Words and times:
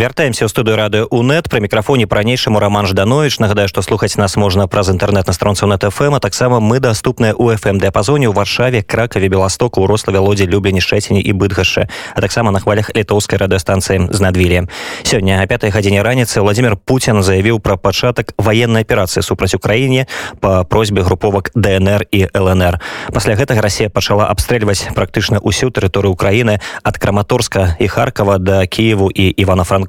вяртаемся 0.00 0.44
ў 0.44 0.48
студыю 0.52 0.76
рады 0.76 1.04
унет 1.08 1.48
пры 1.48 1.62
мікрафоне 1.64 2.06
пранейшаму 2.06 2.60
роман 2.60 2.86
жданович 2.86 3.38
нагадаю 3.38 3.68
што 3.68 3.80
слухаць 3.80 4.18
нас 4.20 4.36
можна 4.36 4.68
праз 4.68 4.92
інтэрнэт 4.92 5.26
на 5.26 5.32
стронцу 5.32 5.66
net 5.66 5.88
фм 5.88 6.14
а 6.14 6.20
таксама 6.20 6.60
мы 6.60 6.80
даступныя 6.80 7.32
у 7.32 7.48
фм 7.54 7.78
дыапазоне 7.78 8.28
ў 8.28 8.34
варшаве 8.36 8.82
кракаве 8.82 9.28
беластоку 9.28 9.80
ў 9.80 9.86
рославе 9.86 10.18
лодзе 10.20 10.44
люблені 10.44 10.82
шэціні 10.82 11.22
і 11.22 11.32
быдгашы 11.32 11.88
а 12.14 12.20
таксама 12.20 12.50
на 12.50 12.60
хвалях 12.60 12.90
літоўскай 12.92 13.38
радыёстанцыі 13.38 14.12
з 14.12 14.20
надвілі 14.20 14.68
сёння 15.06 15.40
а 15.40 15.46
пятай 15.46 15.70
гадзіне 15.70 16.02
раніцы 16.02 16.42
владимир 16.42 16.76
Путін 16.76 17.22
заявіў 17.22 17.62
пра 17.62 17.76
пачатак 17.76 18.34
военной 18.36 18.82
аперацыі 18.82 19.22
супраць 19.22 19.54
украіне 19.54 20.06
по 20.40 20.64
просьбе 20.64 21.02
груповак 21.02 21.54
днр 21.54 22.04
і 22.10 22.28
лнр 22.34 22.82
пасля 23.14 23.38
гэтага 23.38 23.62
Росія 23.62 23.88
пачала 23.88 24.26
абстрэльваць 24.28 24.92
практычна 24.92 25.40
ўсю 25.40 25.70
тэрыторыю 25.70 26.12
Украіны 26.12 26.60
ад 26.82 26.98
краматорска 26.98 27.78
і 27.78 27.88
харкава 27.88 28.38
да 28.38 28.66
кіеву 28.66 29.08
і 29.08 29.30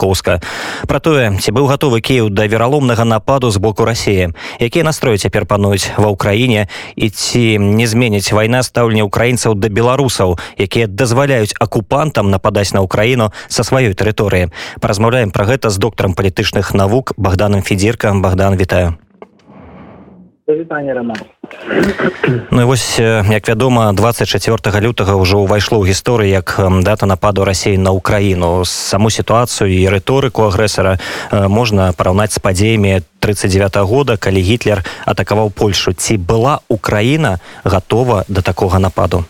івана-франкоўска 0.02 0.40
про 0.86 1.00
тое 1.00 1.38
ці 1.38 1.50
быў 1.52 1.66
гатовы 1.70 2.00
кіев 2.00 2.30
да 2.30 2.46
вераломнага 2.46 3.04
нападу 3.04 3.50
з 3.50 3.56
боку 3.56 3.84
рассіі 3.84 4.34
якія 4.58 4.84
настроі 4.84 5.18
цяпер 5.18 5.46
пануюць 5.46 5.90
ва 5.96 6.10
ўкраіне 6.10 6.66
і 6.96 7.10
ці 7.10 7.58
не 7.58 7.86
зменіць 7.86 8.32
вайна 8.32 8.62
стаўлення 8.62 9.04
украінцаў 9.04 9.54
да 9.54 9.68
беларусаў 9.68 10.38
якія 10.58 10.86
дазваляюць 10.86 11.54
акупантам 11.60 12.30
нападаць 12.30 12.74
на 12.74 12.82
ўкраіну 12.82 13.30
са 13.48 13.62
сваёй 13.62 13.94
тэрыторыі. 13.94 14.50
Паразмаўляем 14.80 15.30
пра 15.30 15.44
гэта 15.46 15.70
з 15.70 15.78
доктарам 15.78 16.14
палітычных 16.14 16.74
навук 16.74 17.14
богданом 17.16 17.62
федзірка 17.62 18.12
богдан 18.14 18.56
вітаю 18.56 18.98
Вітання, 20.49 20.93
Роман. 20.93 21.17
Ну 22.51 22.61
і 22.61 22.65
вось 22.65 22.99
як 22.99 23.49
вядома 23.49 23.93
24 23.93 24.87
лютага 24.87 25.15
ўжо 25.19 25.43
ўвайшло 25.43 25.83
ў 25.83 25.91
гісторыі 25.91 26.31
як 26.31 26.55
дата 26.87 27.05
нападу 27.05 27.43
рассіі 27.43 27.77
на 27.77 27.91
ўкраіну 27.91 28.63
саму 28.63 29.11
сітуацыю 29.11 29.67
і 29.67 29.83
рыторыку 29.91 30.47
агрэсара 30.47 30.99
можна 31.31 31.91
параўнаць 31.91 32.31
з 32.31 32.39
падзеямі 32.39 33.03
39 33.19 33.75
-го 33.75 33.83
года 33.83 34.17
калі 34.17 34.41
гітлер 34.41 34.83
атакаваў 35.05 35.51
польшу 35.51 35.93
ці 35.93 36.17
была 36.17 36.59
украіна 36.67 37.39
готова 37.63 38.23
да 38.27 38.41
такога 38.41 38.79
нападу 38.79 39.25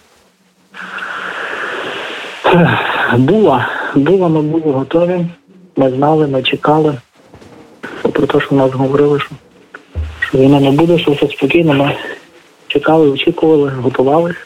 була 3.17 3.67
була 3.95 4.27
ми 4.27 4.41
були 4.41 4.71
готові 4.71 5.25
ми 5.75 5.89
знали 5.89 6.27
ми 6.27 6.43
чекали 6.43 6.97
про 8.01 8.27
те 8.27 8.39
що 8.39 8.55
нас 8.55 8.71
говорили 8.71 9.19
що 9.19 9.35
війна 10.34 10.60
не 10.60 10.70
буде, 10.70 10.98
що 10.98 11.12
все 11.12 11.28
спокійно. 11.28 11.74
Ми 11.74 11.96
чекали, 12.68 13.10
очікували, 13.10 13.68
готувалися. 13.70 14.38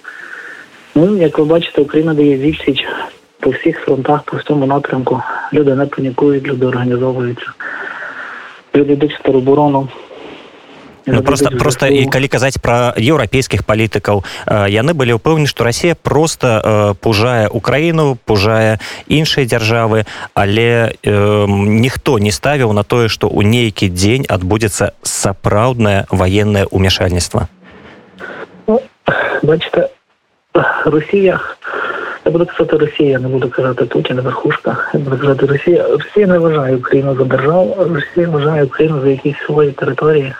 Ну, 0.94 1.16
як 1.16 1.38
ви 1.38 1.44
бачите, 1.44 1.82
Україна 1.82 2.14
дає 2.14 2.36
відсіч 2.36 2.84
по 3.40 3.50
всіх 3.50 3.80
фронтах, 3.80 4.22
по 4.22 4.36
всьому 4.36 4.66
напрямку. 4.66 5.22
Люди 5.52 5.74
не 5.74 5.86
панікують, 5.86 6.46
люди 6.46 6.66
організовуються. 6.66 7.46
Люди 8.74 8.92
йдуть 8.92 9.14
в 9.14 9.22
тероборону. 9.22 9.88
Ну, 11.05 11.23
просто 11.23 11.49
просто 11.49 11.88
і 11.88 12.05
калі 12.05 12.27
казаць 12.27 12.61
пра 12.61 12.94
еўрапейскіх 12.94 13.66
палітыкаў 13.66 14.21
яны 14.69 14.94
былі 14.94 15.17
ўпэўнены 15.17 15.49
што 15.49 15.66
Росія 15.66 15.97
просто 15.97 16.61
э, 16.61 16.94
пужае 17.02 17.49
Украіну 17.49 18.21
пужае 18.25 18.77
іншыя 19.09 19.49
дзяржавы 19.49 20.05
але 20.38 20.94
э, 20.94 21.45
ніхто 21.49 22.19
не 22.21 22.30
ставіў 22.30 22.73
на 22.77 22.83
тое 22.85 23.09
што 23.09 23.25
ў 23.25 23.41
нейкі 23.41 23.89
дзень 23.89 24.30
адбудзецца 24.30 24.94
сапраўднае 25.02 26.05
военное 26.13 26.69
умяшальніцтва 26.69 27.49
ну, 28.67 28.81
бачите 29.41 29.89
Росія 30.85 31.41
я 32.25 32.31
буду 32.31 32.45
казати 32.45 32.77
Росія 32.77 33.19
не 33.19 33.27
буду 33.27 33.49
казати 33.49 33.85
Путін 33.85 34.21
верхушка 34.21 34.77
я 34.94 34.99
буду 34.99 35.17
казати 35.17 35.45
Росія 35.45 35.88
Росія 35.89 36.28
не 36.28 36.38
вважає 36.38 36.75
Україну 36.75 37.16
за 37.16 37.23
державу 37.23 37.75
Росія 37.89 38.29
вважає 38.29 38.63
Україну 38.63 39.01
за 39.01 39.09
якісь 39.09 39.41
свої 39.45 39.72
території 39.72 40.34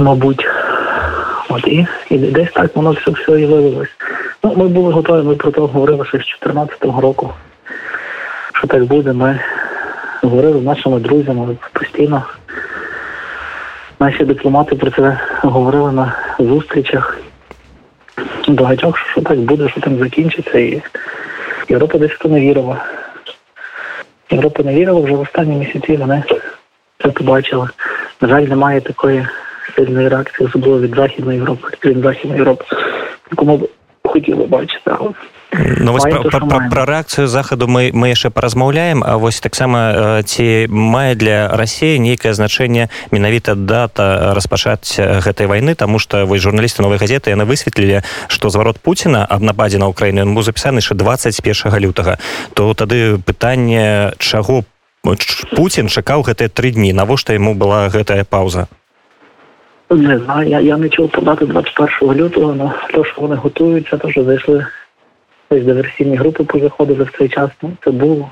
мабуть. 0.00 0.46
От 1.48 1.66
і, 1.66 1.86
і 2.10 2.18
десь 2.18 2.52
так 2.52 2.76
воно 2.76 2.90
все 2.90 3.10
все 3.10 3.40
і 3.40 3.46
виявилось. 3.46 3.88
Ну, 4.42 4.54
ми 4.56 4.68
були 4.68 4.92
готові, 4.92 5.26
ми 5.26 5.34
про 5.34 5.50
це 5.50 5.60
говорили 5.60 6.04
ще 6.04 6.18
з 6.18 6.20
2014 6.20 6.84
року. 6.84 7.32
Що 8.54 8.66
так 8.66 8.84
буде, 8.84 9.12
ми 9.12 9.40
говорили 10.22 10.60
з 10.60 10.64
нашими 10.64 11.00
друзями 11.00 11.56
постійно. 11.72 12.24
Наші 14.00 14.24
дипломати 14.24 14.74
про 14.74 14.90
це 14.90 15.20
говорили 15.42 15.92
на 15.92 16.12
зустрічах 16.38 17.18
багатьох, 18.48 18.98
що 18.98 19.20
так 19.20 19.38
буде, 19.38 19.68
що 19.68 19.80
там 19.80 19.98
закінчиться. 19.98 20.58
І 20.58 20.82
Європа 21.68 21.98
десь 21.98 22.18
то 22.18 22.28
не 22.28 22.40
вірила. 22.40 22.84
Європа 24.30 24.62
не 24.62 24.74
вірила 24.74 25.00
вже 25.00 25.14
в 25.14 25.20
останні 25.20 25.56
місяці, 25.56 25.96
вони 25.96 26.22
це 27.02 27.08
побачили. 27.08 27.68
На 28.20 28.28
жаль, 28.28 28.42
немає 28.42 28.80
такої 28.80 29.26
сильної 29.76 30.08
реакції, 30.08 30.48
особливо 30.48 30.80
від 30.80 30.94
Західної 30.94 31.38
Європи, 31.38 31.68
крім 31.78 32.02
Західної 32.02 32.38
Європи, 32.38 32.64
кому 33.34 33.56
б 33.56 33.68
хотіли 34.04 34.46
бачити. 34.46 34.90
Але 34.98 35.10
Ну, 35.52 35.92
вось 35.92 36.02
пра, 36.04 36.22
пра, 36.22 36.40
пра, 36.40 36.68
пра 36.70 36.84
рэакцыю 36.86 37.26
захаду 37.26 37.66
мы 37.66 37.90
мы 37.90 38.14
яшчэ 38.14 38.30
паразмаўляем 38.30 39.02
а 39.02 39.16
вось 39.18 39.40
таксама 39.40 40.22
ці 40.22 40.70
мае 40.70 41.18
для 41.18 41.50
рассіі 41.50 41.98
нейкае 41.98 42.38
значэнне 42.38 42.86
менавіта 43.10 43.58
дата 43.58 44.30
распачаць 44.34 44.94
гэтай 44.94 45.50
вайны 45.50 45.74
тому 45.74 45.98
что 45.98 46.22
вось 46.24 46.40
журналісты 46.40 46.82
новой 46.82 47.02
газеты 47.02 47.34
яны 47.34 47.50
высветлілі 47.50 48.06
што 48.28 48.50
зварот 48.50 48.78
Пуціна 48.78 49.26
аб 49.26 49.42
нападзе 49.42 49.82
на 49.82 49.90
ўкраіну 49.90 50.22
ён 50.22 50.38
быў 50.38 50.46
запісаны 50.46 50.78
яшчэ 50.78 50.94
21 50.94 51.42
лютага 51.82 52.22
то 52.54 52.70
тады 52.74 53.18
пытанне 53.18 54.14
чаго 54.22 54.62
Путін 55.56 55.88
чакаў 55.88 56.22
гэтыя 56.28 56.52
тры 56.52 56.70
дні? 56.76 56.92
Навошта 56.92 57.32
яму 57.32 57.56
была 57.56 57.88
гэтая 57.88 58.22
пауза 58.22 58.68
Не 59.89 60.19
знаю, 60.19 60.49
я 60.49 60.59
я 60.59 60.77
не 60.77 60.89
чув 60.89 61.09
подати 61.09 61.45
21 61.45 62.13
лютого, 62.13 62.55
але 62.59 62.71
то, 62.93 63.05
що 63.05 63.21
вони 63.21 63.35
готуються, 63.35 63.97
то 63.97 64.11
що 64.11 64.23
зайшли 64.23 64.65
ось 65.49 65.63
диверсійні 65.63 66.15
групи, 66.15 66.43
позаходили 66.43 67.03
в 67.03 67.17
цей 67.17 67.29
час, 67.29 67.49
ну 67.61 67.71
це 67.83 67.91
було. 67.91 68.31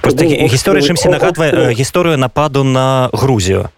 Просто 0.00 0.24
гісторыя 0.24 0.82
чымсьці 0.82 1.10
нагадвае 1.10 1.74
гісторыю 1.74 2.16
нападу 2.16 2.64
на 2.64 3.10
Грузію. 3.12 3.68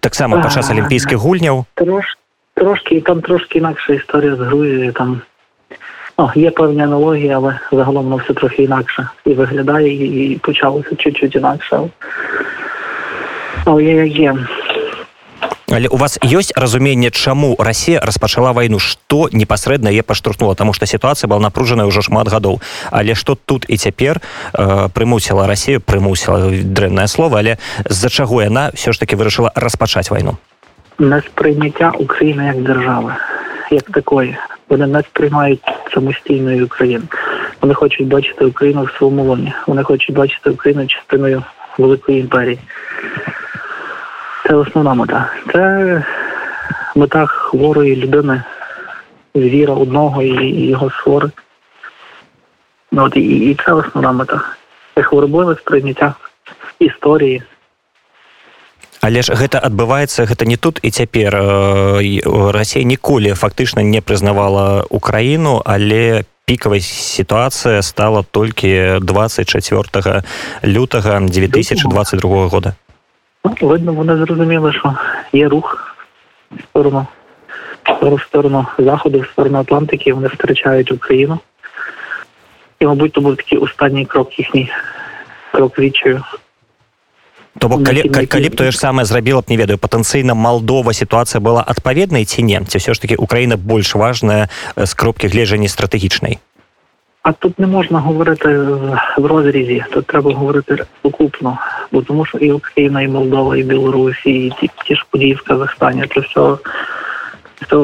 Таксама 0.00 0.40
падчас 0.40 0.70
алімпійскіх 0.70 1.18
гульняў. 1.18 1.64
Трош, 1.74 2.04
трошки, 2.54 3.00
там 3.00 3.20
трошки 3.20 3.58
інакша 3.58 3.92
історія 3.92 4.36
з 4.36 4.40
Грузією. 4.40 4.92
Там 4.92 5.20
о, 6.16 6.30
є 6.34 6.50
певні 6.50 6.82
аналогії, 6.82 7.30
але 7.30 7.58
загалом 7.72 8.04
воно 8.04 8.16
все 8.16 8.34
трохи 8.34 8.62
інакше. 8.62 9.08
І 9.24 9.34
виглядає, 9.34 9.88
і, 9.88 10.32
і 10.32 10.38
почалося 10.38 10.96
чуть-чуть 10.96 11.36
інакше. 11.36 11.80
Але 13.64 13.84
є, 13.84 14.06
є. 14.06 14.36
Але 15.68 15.88
у 15.88 15.96
вас 15.96 16.18
ёсць 16.22 16.54
разуменне 16.54 17.10
чаму 17.10 17.56
Росія 17.58 18.00
распачала 18.00 18.52
вайну 18.52 18.78
што 18.78 19.28
непасрэдна 19.32 19.90
е 19.90 20.02
паштурхнула 20.02 20.54
тому 20.54 20.72
что 20.72 20.86
сітуацыя 20.86 21.26
была 21.26 21.40
напружаная 21.42 21.86
ўжо 21.86 22.02
шмат 22.06 22.30
гадоў 22.30 22.62
але 22.90 23.14
што 23.18 23.34
тут 23.34 23.66
і 23.68 23.76
цяпер 23.76 24.22
э, 24.54 24.88
прымусіла 24.94 25.46
Росію 25.46 25.80
прымусіла 25.80 26.54
дрэннае 26.62 27.08
слово 27.08 27.38
але 27.42 27.58
з-за 27.90 28.08
чаго 28.08 28.42
яна 28.42 28.70
все 28.74 28.92
ж 28.92 29.00
таки 29.00 29.16
вырашыла 29.16 29.50
распачаць 29.54 30.10
вайну 30.10 30.38
несприйняття 30.98 31.90
України 31.98 32.46
як 32.46 32.62
держави 32.62 33.14
як 33.70 33.90
такої 33.90 34.36
вони 34.68 34.86
не 34.86 35.02
сприймають 35.02 35.66
самостійної 35.94 36.62
України 36.62 37.04
вони 37.60 37.74
хочуть 37.74 38.06
бачити 38.06 38.44
Україну 38.44 38.84
в 38.84 38.98
своєму 38.98 39.24
лоні 39.24 39.52
вони 39.66 39.82
хочуть 39.82 40.16
бачити 40.16 40.50
Україну 40.50 40.86
частиною 40.86 41.42
великої 41.78 42.20
імперії 42.20 42.58
Це 44.47 44.55
основна 44.55 44.93
мета. 44.93 45.29
Це 45.53 46.03
мета 46.95 47.25
хворої 47.25 47.95
людини, 47.95 48.43
звіра 49.35 49.73
одного 49.73 50.21
і 50.23 50.65
його 50.67 50.91
свори. 50.91 51.29
От, 52.91 53.17
і, 53.17 53.21
і 53.21 53.57
це 53.65 53.73
основна 53.73 54.11
мета. 54.11 54.41
Це 54.95 55.03
хворобливе 55.03 55.55
сприйняття 55.55 56.13
історії. 56.79 57.43
Але 59.01 59.25
ж 59.25 59.33
гэта 59.33 59.57
адбываецца 59.57 60.29
гэта 60.29 60.45
не 60.45 60.61
тут 60.61 60.77
і 60.85 60.91
цяпер 60.93 61.33
Расія 62.53 62.85
ніколі 62.85 63.33
фактычна 63.33 63.81
не 63.81 63.97
прызнавала 63.97 64.85
Украіну, 64.89 65.61
але 65.65 66.23
пікавай 66.45 66.81
сітуацыя 66.85 67.81
стала 67.81 68.21
толькі 68.31 69.01
24 69.01 70.21
лютага 70.63 71.19
2022 71.19 72.47
года. 72.47 72.75
Ну, 73.44 73.68
видно, 73.68 73.92
вони 73.92 74.16
зрозуміли, 74.16 74.72
що 74.72 74.94
є 75.32 75.48
рух 75.48 75.96
в 76.50 76.62
сторону 76.62 77.06
в 78.02 78.22
сторону 78.22 78.66
Заходу, 78.78 79.20
в 79.20 79.26
сторону 79.26 79.58
Атлантики, 79.58 80.12
вони 80.12 80.28
втрачають 80.28 80.92
Україну. 80.92 81.38
І, 82.80 82.86
мабуть, 82.86 83.12
то 83.12 83.20
був 83.20 83.36
такий 83.36 83.58
останній 83.58 84.06
крок 84.06 84.38
їхній 84.38 84.72
крок 85.52 85.78
відчаю. 85.78 86.24
То 87.58 87.68
бок 87.68 87.84
калі, 87.84 88.02
калі, 88.02 88.26
калі 88.26 88.48
б 88.48 88.54
тое 88.54 88.70
ж 88.70 88.78
самае 88.78 89.04
зрабіла 89.04 89.40
б 89.40 89.44
не 89.48 89.56
ведаю 89.56 89.78
патэнцыйна 89.78 90.34
Малдова 90.34 90.92
сітуацыя 90.92 91.40
была 91.40 91.64
адпаведнай 91.64 92.24
ці 92.24 92.42
не 92.42 92.60
ці 92.68 92.78
ўсё 92.78 92.92
ж 92.92 93.00
таки 93.00 93.16
Украіна 93.16 93.56
больш 93.56 93.94
важная 93.94 94.48
з 94.76 94.94
кропкі 94.94 95.28
гледжання 95.28 95.68
стратэгічнай 95.68 96.38
а 97.23 97.33
тут 97.33 97.59
не 97.59 97.67
можна 97.67 97.99
говорити 97.99 98.57
в 99.17 99.25
розрізі, 99.25 99.85
тут 99.91 100.05
треба 100.05 100.33
говорити 100.33 100.85
сукупно, 101.01 101.57
бо 101.91 102.01
тому 102.01 102.25
що 102.25 102.37
і 102.37 102.51
Україна, 102.51 103.01
і 103.01 103.07
Молдова, 103.07 103.57
і 103.57 103.63
Білорусь, 103.63 104.25
і 104.25 104.51
ті, 104.59 104.69
ті 104.85 104.95
ж 104.95 105.05
події 105.09 105.33
в 105.33 105.41
Казахстані, 105.41 106.03
це 106.13 106.19
все, 106.19 106.57
це 107.69 107.75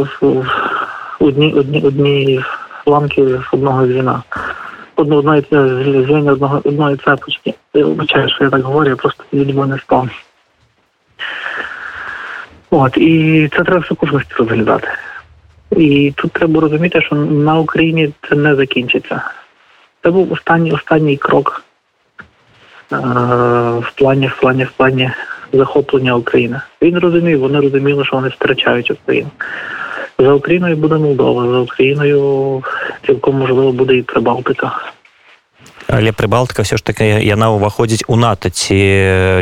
одні, 1.20 1.54
одні, 1.54 1.82
одні 1.84 2.40
ламки 2.86 3.40
одного 3.52 3.88
звіна. 3.88 4.24
Одно, 4.96 5.16
одної 5.16 5.46
звіння 6.06 6.32
одного 6.32 6.62
одної 6.64 6.98
цепочки. 6.98 7.54
Вибачаю, 7.74 8.30
що 8.30 8.44
я 8.44 8.50
так 8.50 8.62
говорю, 8.62 8.90
я 8.90 8.96
просто 8.96 9.24
людьми 9.34 9.68
не 9.68 9.78
спав. 9.80 10.10
От, 12.70 12.98
і 12.98 13.50
це 13.58 13.64
треба 13.64 13.80
в 13.80 13.86
сукупності 13.86 14.34
розглядати. 14.38 14.88
І 15.77 16.13
тут 16.17 16.33
треба 16.33 16.61
розуміти, 16.61 17.01
що 17.01 17.17
на 17.17 17.59
Україні 17.59 18.11
це 18.29 18.35
не 18.35 18.55
закінчиться. 18.55 19.23
Це 20.03 20.11
був 20.11 20.33
останній 20.33 20.73
останній 20.73 21.17
крок 21.17 21.65
е, 22.93 22.97
в 23.79 23.93
плані 23.95 24.27
в 24.27 24.41
плані 24.41 24.65
в 24.65 24.71
плані 24.71 25.11
захоплення 25.53 26.17
України. 26.17 26.61
Він 26.83 26.99
розумів, 26.99 27.41
вони 27.41 27.61
розуміли, 27.61 28.05
що 28.05 28.17
вони 28.17 28.29
втрачають 28.29 28.91
Україну. 28.91 29.31
За 30.19 30.33
Україною 30.33 30.77
буде 30.77 30.95
Молдова, 30.95 31.53
за 31.53 31.59
Україною 31.59 32.63
цілком 33.07 33.39
можливо 33.39 33.73
буде 33.73 33.97
і 33.97 34.03
Прибалтика. 34.03 34.73
Але 35.89 36.13
прыбалтыка 36.13 36.63
все 36.63 36.77
ж 36.77 36.85
таки 36.85 37.05
яна 37.05 37.53
ўваходзіць 37.53 38.09
у 38.09 38.17
нато 38.17 38.49
ці 38.49 38.81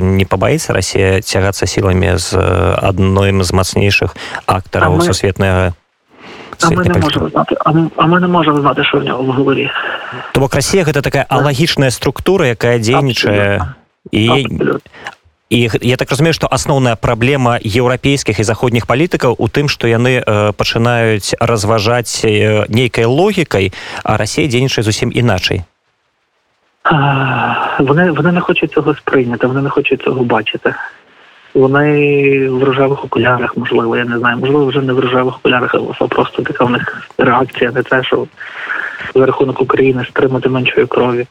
не 0.03 0.25
пабаіцца 0.27 0.75
Росія 0.75 1.23
цягацца 1.23 1.67
сіламі 1.67 2.19
з 2.19 2.35
адной 2.81 3.31
з 3.31 3.51
мацнейшых 3.55 4.17
актараў 4.51 4.99
сусветнага 4.99 5.79
А 6.63 6.71
ми 6.71 6.85
не 6.85 6.95
можемо 6.99 7.29
знати, 7.29 7.57
а 7.65 7.73
ми, 7.73 7.91
а 7.97 8.07
ми 8.07 8.21
не 8.21 8.27
можемо 8.27 8.61
знати, 8.61 8.85
що 8.85 8.99
в 8.99 9.05
нього 9.05 9.23
в 9.23 9.27
голові. 9.27 9.71
То 10.33 10.41
бок 10.41 10.55
Росія 10.55 10.85
гэта 10.85 11.01
такая 11.03 11.27
алагічная 11.29 11.91
структура, 11.91 12.47
якая 12.47 12.79
дзейнічае 12.79 13.75
і 14.13 14.47
І 15.51 15.71
я 15.83 15.97
так 15.97 16.11
разумею, 16.11 16.33
што 16.33 16.47
асноўная 16.47 16.95
праблема 16.95 17.59
еўрапейскіх 17.59 18.39
і 18.39 18.45
заходніх 18.47 18.87
палітыкаў 18.87 19.35
у 19.35 19.49
тым, 19.51 19.67
што 19.67 19.91
яны 19.91 20.23
э, 20.23 20.53
пачынаюць 20.55 21.35
разважаць 21.43 22.23
э, 22.23 22.71
нейкай 22.71 23.05
логікай, 23.05 23.73
а 24.05 24.17
Расія 24.17 24.47
дзейнічае 24.47 24.87
зусім 24.87 25.11
іначай. 25.11 25.67
Вони 27.79 28.11
вони 28.11 28.33
не 28.33 28.41
хочуть 28.41 28.73
цього 28.73 28.95
сприйняти, 28.95 29.47
вони 29.47 29.63
не 29.63 29.71
хочуть 29.71 30.03
цього 30.03 30.25
бачити. 30.25 30.75
Вони 31.55 32.49
в 32.49 32.65
рожевих 32.65 33.05
окулярах, 33.05 33.57
можливо, 33.57 33.97
я 33.97 34.05
не 34.05 34.19
знаю, 34.19 34.39
можливо, 34.39 34.67
вже 34.67 34.83
не 34.83 34.93
в 34.93 34.99
рожевих 34.99 35.37
окулярах, 35.37 35.75
а 36.01 36.07
просто 36.07 36.43
така 36.43 36.65
в 36.65 36.71
них 36.71 37.09
реакція 37.19 37.71
на 37.71 37.83
те, 37.83 38.03
що 38.03 38.27
за 39.15 39.27
рахунок 39.27 39.61
України 39.61 40.07
стримати 40.11 40.49
меншої 40.49 40.87
крові. 40.87 41.27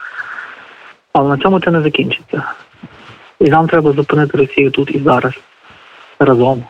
Але 1.13 1.29
на 1.29 1.37
цьому 1.37 1.59
це 1.59 1.71
не 1.71 1.81
закінчиться. 1.81 2.43
І 3.39 3.49
нам 3.49 3.67
треба 3.67 3.91
зупинити 3.91 4.37
Росію 4.37 4.71
тут 4.71 4.95
і 4.95 4.99
зараз 4.99 5.33
разом. 6.19 6.63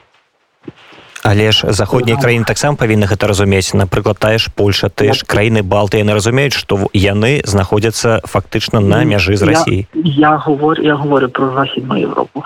Але 1.23 1.51
ж 1.51 1.67
заходнія 1.69 2.17
краіны 2.17 2.47
таксама 2.47 2.79
павінны 2.79 3.03
гэта 3.03 3.27
разумець 3.27 3.75
напрыклад 3.75 4.17
тая 4.19 4.39
ж 4.39 4.47
Польша 4.55 4.87
ты 4.87 5.11
ж 5.11 5.27
краіны 5.27 5.61
балты 5.61 5.99
яны 5.99 6.15
разумеюць 6.15 6.55
што 6.55 6.87
яны 6.95 7.43
знаходзяцца 7.43 8.23
фактычна 8.23 8.79
на 8.79 9.03
мяжы 9.03 9.35
з 9.35 9.43
Росіі 9.43 9.87
я, 9.93 10.31
я 10.31 10.35
говорю 10.37 10.83
я 10.83 10.95
говорю 10.95 11.29
про 11.29 11.51
західну 11.53 11.97
Європу 11.99 12.43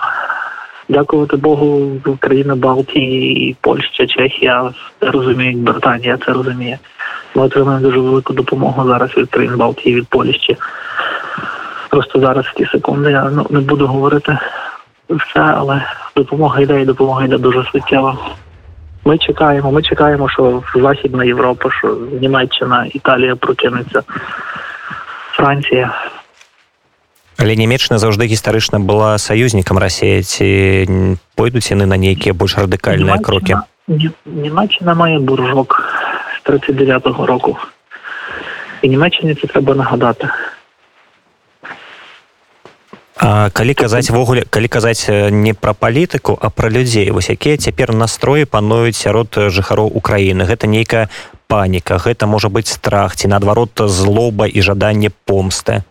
дякувати 0.89 1.37
Богу 1.37 1.91
країни 2.19 2.55
Балтії 2.55 3.55
Польща 3.61 4.07
Чехія 4.07 4.71
розуміють 5.01 5.57
Британія 5.57 6.17
це 6.25 6.33
розуміє. 6.33 6.79
Ми 7.35 7.43
отримаємо 7.43 7.83
дуже 7.83 7.99
велику 7.99 8.33
допомогу 8.33 8.87
зараз 8.87 9.17
від 9.17 9.29
країн 9.29 9.57
Балтії 9.57 9.95
від 9.95 10.07
Польщі. 10.07 10.57
Просто 11.89 12.19
зараз 12.19 12.45
в 12.45 12.53
ті 12.53 12.65
секунди 12.65 13.11
я 13.11 13.29
ну, 13.33 13.47
не 13.49 13.59
буду 13.59 13.87
говорити 13.87 14.37
все 15.09 15.39
але 15.39 15.81
допомога 16.15 16.61
йде 16.61 16.81
і 16.81 16.85
допомога 16.85 17.25
йде 17.25 17.37
дуже 17.37 17.63
суттєва 17.71 18.17
ми 19.05 19.17
чекаємо, 19.17 19.71
ми 19.71 19.81
чекаємо, 19.81 20.29
що 20.29 20.63
Західна 20.75 21.23
Європа, 21.23 21.71
що 21.71 21.97
Німеччина, 22.21 22.85
Італія 22.93 23.35
прокинеться, 23.35 24.03
Франція. 25.31 25.93
Але 27.39 27.55
Німеччина 27.55 27.99
завжди 27.99 28.27
гістарычна 28.27 28.83
была 28.83 29.17
саюзнікам 29.17 29.79
Росіі 29.79 30.23
ці 30.27 30.47
пойдуць 31.39 31.71
яны 31.71 31.87
на 31.87 31.95
нейкія 31.95 32.35
больш 32.35 32.59
радыкальныя 32.59 33.15
крокі 33.23 33.63
Німеччина 34.25 34.93
має 34.93 35.19
буржок 35.19 35.79
з 36.35 36.49
39-го 36.49 37.25
року. 37.25 37.57
І 38.81 38.89
Німеччині 38.89 39.35
це 39.35 39.47
треба 39.47 39.75
нагадати. 39.75 40.29
А 43.15 43.49
калі 43.49 43.73
казаць 43.73 44.09
ввогуле 44.09 44.43
калі 44.49 44.67
казаць 44.67 45.07
не 45.31 45.53
пра 45.53 45.73
палітыку 45.73 46.37
а 46.41 46.49
пра 46.49 46.69
людзей 46.69 47.11
вось 47.11 47.29
якія 47.29 47.57
цяпер 47.57 47.95
настроі 47.95 48.45
пануюць 48.45 48.95
сярод 48.95 49.27
жыхароў 49.35 49.91
Украіны? 49.91 50.43
Гэта 50.43 50.67
нейкая 50.67 51.07
паніка 51.47 51.97
гэта 51.97 52.27
можа 52.27 52.47
быць 52.47 52.67
страх 52.67 53.15
ці 53.15 53.27
наадварот 53.27 53.79
злоба 53.87 54.47
і 54.47 54.61
жаданне 54.61 55.11
помсты 55.27 55.83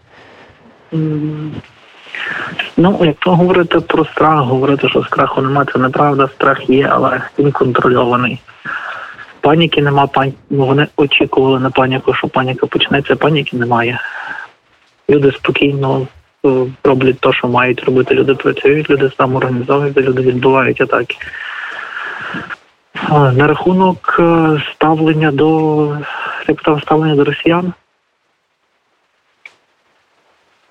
Ну 2.77 3.01
якщо 3.01 3.35
говорити 3.35 3.81
про 3.81 4.05
страх, 4.05 4.45
говорити, 4.45 4.89
що 4.89 5.05
страху 5.05 5.43
немає, 5.43 5.67
це 5.73 5.79
неправда, 5.79 6.29
страх 6.29 6.71
є, 6.71 6.89
але 6.93 7.23
він 7.39 7.53
контрольований. 7.53 8.41
Паніки 9.41 9.83
нема, 9.83 10.07
пані... 10.07 10.33
ну, 10.51 10.67
вони 10.67 10.87
очікували 10.97 11.61
на 11.61 11.71
паніку, 11.71 12.15
що 12.15 12.29
паніка 12.29 12.67
почнеться, 12.67 13.17
паніки 13.17 13.57
немає. 13.57 14.01
Люди 15.11 15.33
спокійно 15.33 16.07
роблять 16.85 17.21
те, 17.21 17.33
що 17.33 17.49
мають 17.49 17.85
робити. 17.85 18.15
Люди 18.15 18.35
працюють, 18.35 18.91
люди 18.91 19.11
самоорганізовуються, 19.17 20.01
люди 20.01 20.23
відбувають 20.23 20.81
атаки. 20.81 21.17
На 23.11 23.47
рахунок 23.47 24.21
ставлення 24.75 25.33
до 25.33 25.97
як 26.49 26.81
ставлення 26.83 27.15
до 27.15 27.25
росіян. 27.25 27.73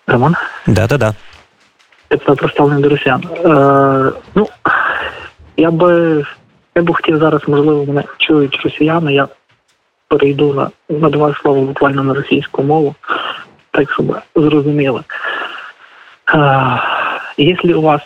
Роман? 0.06 0.36
Да, 0.66 0.86
да, 0.86 0.98
да. 0.98 1.14
Як 2.10 2.36
про 2.36 2.48
ставлення 2.48 2.80
до 2.80 2.88
росіян. 2.88 3.22
Е, 3.44 4.12
ну, 4.34 4.48
я 5.56 5.70
би 5.70 6.24
я 6.74 6.82
б 6.82 6.94
хотів 6.94 7.18
зараз, 7.18 7.42
можливо, 7.48 7.84
мене 7.86 8.04
чують 8.18 8.60
росіяни, 8.64 9.14
я 9.14 9.28
перейду 10.08 10.54
на, 10.54 10.70
на 10.98 11.08
два 11.08 11.34
слова 11.34 11.60
буквально 11.60 12.02
на 12.02 12.14
російську 12.14 12.62
мову, 12.62 12.94
так 13.70 13.92
щоб 13.92 14.16
зрозуміли. 14.34 15.00
Если 17.38 17.72
у 17.72 17.82
вас 17.82 18.00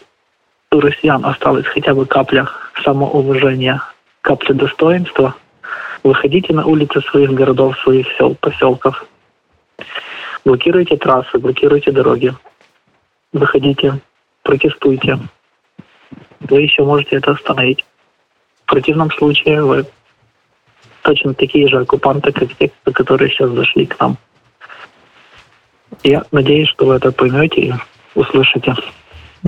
у 0.72 0.80
россиян 0.80 1.24
осталось 1.24 1.66
хотя 1.66 1.94
бы 1.94 2.06
капля 2.06 2.48
самоуважения, 2.84 3.82
капля 4.20 4.54
достоинства, 4.54 5.34
выходите 6.02 6.52
на 6.52 6.64
улицы 6.64 7.00
своих 7.02 7.30
городов, 7.30 7.78
своих 7.80 8.06
сел, 8.16 8.34
поселков, 8.34 9.04
блокируйте 10.45 10.97
трассы, 10.97 11.37
блокируйте 11.37 11.91
дороги, 11.91 12.33
выходите, 13.33 13.99
протестуйте. 14.43 15.19
Вы 16.41 16.61
еще 16.61 16.83
можете 16.83 17.17
это 17.17 17.31
остановить. 17.31 17.85
В 18.65 18.71
противном 18.71 19.11
случае 19.11 19.63
вы 19.63 19.85
точно 21.01 21.33
такие 21.33 21.67
же 21.67 21.79
оккупанты, 21.81 22.31
как 22.31 22.53
те, 22.55 22.71
которые 22.83 23.29
сейчас 23.29 23.51
зашли 23.51 23.85
к 23.85 23.99
нам. 23.99 24.17
Я 26.03 26.23
надеюсь, 26.31 26.69
что 26.69 26.85
вы 26.85 26.95
это 26.95 27.11
поймете 27.11 27.61
и 27.61 27.73
услышите. 28.15 28.75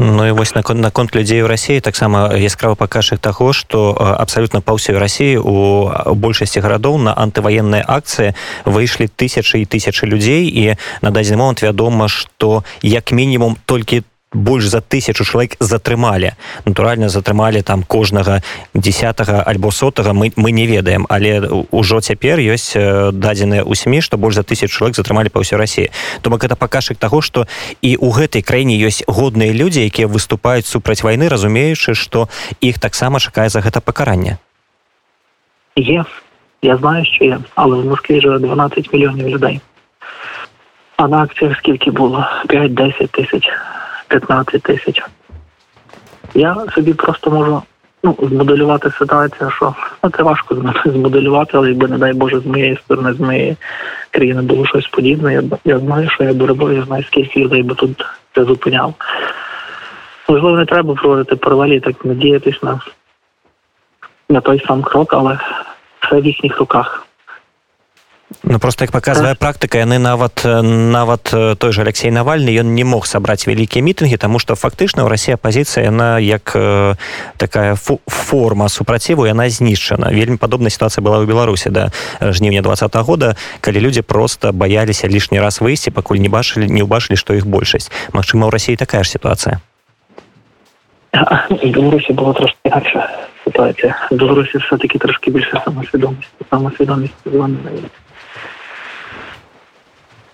Ну 0.01 0.27
і 0.27 0.31
вось 0.31 0.55
наконт 0.55 0.81
наконт 0.81 1.17
людзей 1.17 1.43
у 1.43 1.49
рассіі 1.49 1.81
таксама 1.81 2.31
яскрава 2.37 2.75
паказчык 2.75 3.19
таго 3.19 3.53
што 3.53 3.97
абсалютна 3.99 4.61
па 4.61 4.79
ўсёй 4.79 4.95
рассіі 4.95 5.43
у 5.43 6.15
большасці 6.15 6.63
гарадоў 6.63 7.03
на 7.03 7.15
антываенныя 7.19 7.83
акцыі 7.83 8.39
выйшлі 8.63 9.11
тысячы 9.11 9.59
і 9.59 9.67
тысячы 9.67 10.07
людзей 10.07 10.47
і 10.47 10.79
на 11.03 11.11
дадзены 11.11 11.43
момант 11.43 11.63
вядома 11.67 12.07
што 12.07 12.63
як 12.83 13.11
мінімум 13.11 13.59
толькі 13.67 14.07
больш 14.34 14.66
за 14.66 14.82
тысячу 14.82 15.24
чалавек 15.24 15.56
затрымалі. 15.60 16.34
Натуральна 16.66 17.10
затрымалі 17.10 17.62
там 17.62 17.84
кожнага 17.84 18.42
десятого 18.74 19.44
альбо 19.44 19.72
сотага 19.72 20.14
мы 20.14 20.34
мы 20.36 20.52
не 20.52 20.68
ведаем. 20.68 21.06
Але 21.10 21.42
ўжо 21.72 22.02
цяпер 22.02 22.40
ёсць 22.40 22.74
дадзеныя 23.14 23.64
ў 23.64 23.74
сМ 23.76 24.02
што 24.02 24.18
больш 24.18 24.36
за 24.36 24.44
тысяч 24.44 24.74
чалавек 24.74 24.96
затрымалі 24.96 25.30
па 25.30 25.40
ўсёй 25.40 25.58
рассіі 25.58 25.92
то 26.22 26.30
бок 26.30 26.44
это 26.44 26.56
паказчык 26.56 26.98
таго 26.98 27.22
што 27.22 27.48
і 27.82 27.96
ў 27.98 28.10
гэтай 28.12 28.42
краіне 28.42 28.78
ёсць 28.82 29.06
годныя 29.08 29.54
людзі 29.54 29.86
якія 29.86 30.08
выступаюць 30.08 30.66
супраць 30.66 31.04
вайны 31.04 31.30
разумеючы 31.30 31.94
што 31.94 32.30
іх 32.62 32.80
таксама 32.80 33.20
чакае 33.20 33.50
за 33.50 33.62
гэта 33.62 33.80
пакаранне. 33.80 34.38
Є 35.76 36.06
я 36.62 36.78
знаю 36.78 37.06
що 37.06 37.26
є 37.26 37.40
але 37.56 37.78
в 37.78 37.86
Москві 37.86 38.22
живе 38.22 38.40
12 38.40 38.94
мільйонів 38.94 39.28
людей. 39.30 39.62
А 40.98 41.08
на 41.08 41.24
акціях 41.24 41.58
скільки 41.58 41.92
було? 41.92 42.26
5-10 42.48 43.08
тисяч 43.08 43.50
15 44.14 44.62
тисяч. 44.62 45.04
Я 46.34 46.66
собі 46.76 46.94
просто 46.94 47.32
можу 47.32 47.62
ну, 48.04 48.18
змоделювати 48.22 48.92
ситуацію, 48.92 49.52
що 49.52 49.76
ну, 50.04 50.10
це 50.10 50.24
важко 50.24 50.56
змоделювати, 50.86 51.58
але 51.58 51.70
якби, 51.70 51.88
не 51.88 51.98
дай 51.98 52.14
Боже, 52.14 52.40
з 52.40 52.46
моєї 52.46 52.78
сторони, 52.78 53.14
з 53.14 53.20
моєї 53.20 53.58
країни 54.12 54.42
було 54.42 54.66
щось 54.66 54.88
подібне. 54.88 55.34
Я 55.34 55.44
я 55.66 55.80
знаю, 55.80 56.10
що 56.10 56.24
я 56.24 56.34
доробив, 56.34 56.74
я 56.74 56.84
знаю, 56.84 57.04
скільки 57.04 57.40
людей 57.40 57.64
би 57.64 57.76
тут 57.76 58.06
це 58.36 58.44
зупиняв. 58.44 58.94
Можливо, 60.30 60.58
не 60.58 60.66
треба 60.66 60.96
проводити 60.96 61.36
паралелі, 61.36 61.80
так 61.80 62.06
надіятись 62.06 62.64
на, 62.64 62.80
на 64.30 64.42
той 64.42 64.64
сам 64.68 64.82
крок, 64.82 65.14
але 65.14 65.40
все 66.00 66.22
в 66.22 66.26
їхніх 66.26 66.60
руках. 66.60 67.08
Ну 68.44 68.60
просто 68.60 68.84
як 68.84 68.92
паказвае 68.92 69.36
практыка 69.36 69.78
яны 69.78 70.00
нават 70.00 70.44
нават 70.44 71.32
той 71.32 71.72
же 71.72 71.82
Алексей 71.82 72.12
навальны 72.12 72.50
ён 72.50 72.74
не 72.76 72.84
мог 72.84 73.06
сабраць 73.06 73.48
вялікія 73.48 73.84
мітынгі 73.84 74.18
тому 74.18 74.40
что 74.40 74.56
фактычна 74.56 75.04
ў 75.04 75.08
Росія 75.08 75.38
пазіцыя 75.38 75.88
яна 75.88 76.20
як 76.20 76.52
э, 76.56 76.96
такая 77.38 77.76
форма 78.08 78.70
супраціву 78.70 79.28
яна 79.28 79.50
знішчана 79.50 80.10
вельмі 80.10 80.38
падобная 80.38 80.72
сітуацыя 80.72 81.04
была 81.04 81.24
ў 81.24 81.28
беларусі 81.28 81.70
да 81.70 81.92
жніўня 82.20 82.62
два 82.62 82.74
-го 82.74 83.04
года 83.04 83.36
калі 83.62 83.80
людзі 83.80 84.02
просто 84.02 84.52
баяліся 84.52 85.08
лішні 85.08 85.40
раз 85.40 85.62
выйсці 85.62 85.92
пакуль 85.92 86.18
не 86.18 86.30
бачылі 86.30 86.68
не 86.68 86.84
ўбачылі 86.84 87.16
што 87.16 87.34
іх 87.34 87.46
большасць 87.46 87.92
Мачыма 88.14 88.48
ў 88.48 88.50
Росіі 88.50 88.76
такая 88.76 89.04
ж 89.04 89.10
сітуацыя 89.10 89.60
Беларусі 91.64 92.14
было 92.14 92.34
трошки 92.34 92.58
інакша 92.66 93.10
ситуація. 93.46 93.96
Беларусі 94.12 94.58
все 94.58 94.78
таки 94.78 94.98
трошки 95.00 95.32
більше 95.32 95.62
з 95.66 95.72
вами 97.32 97.58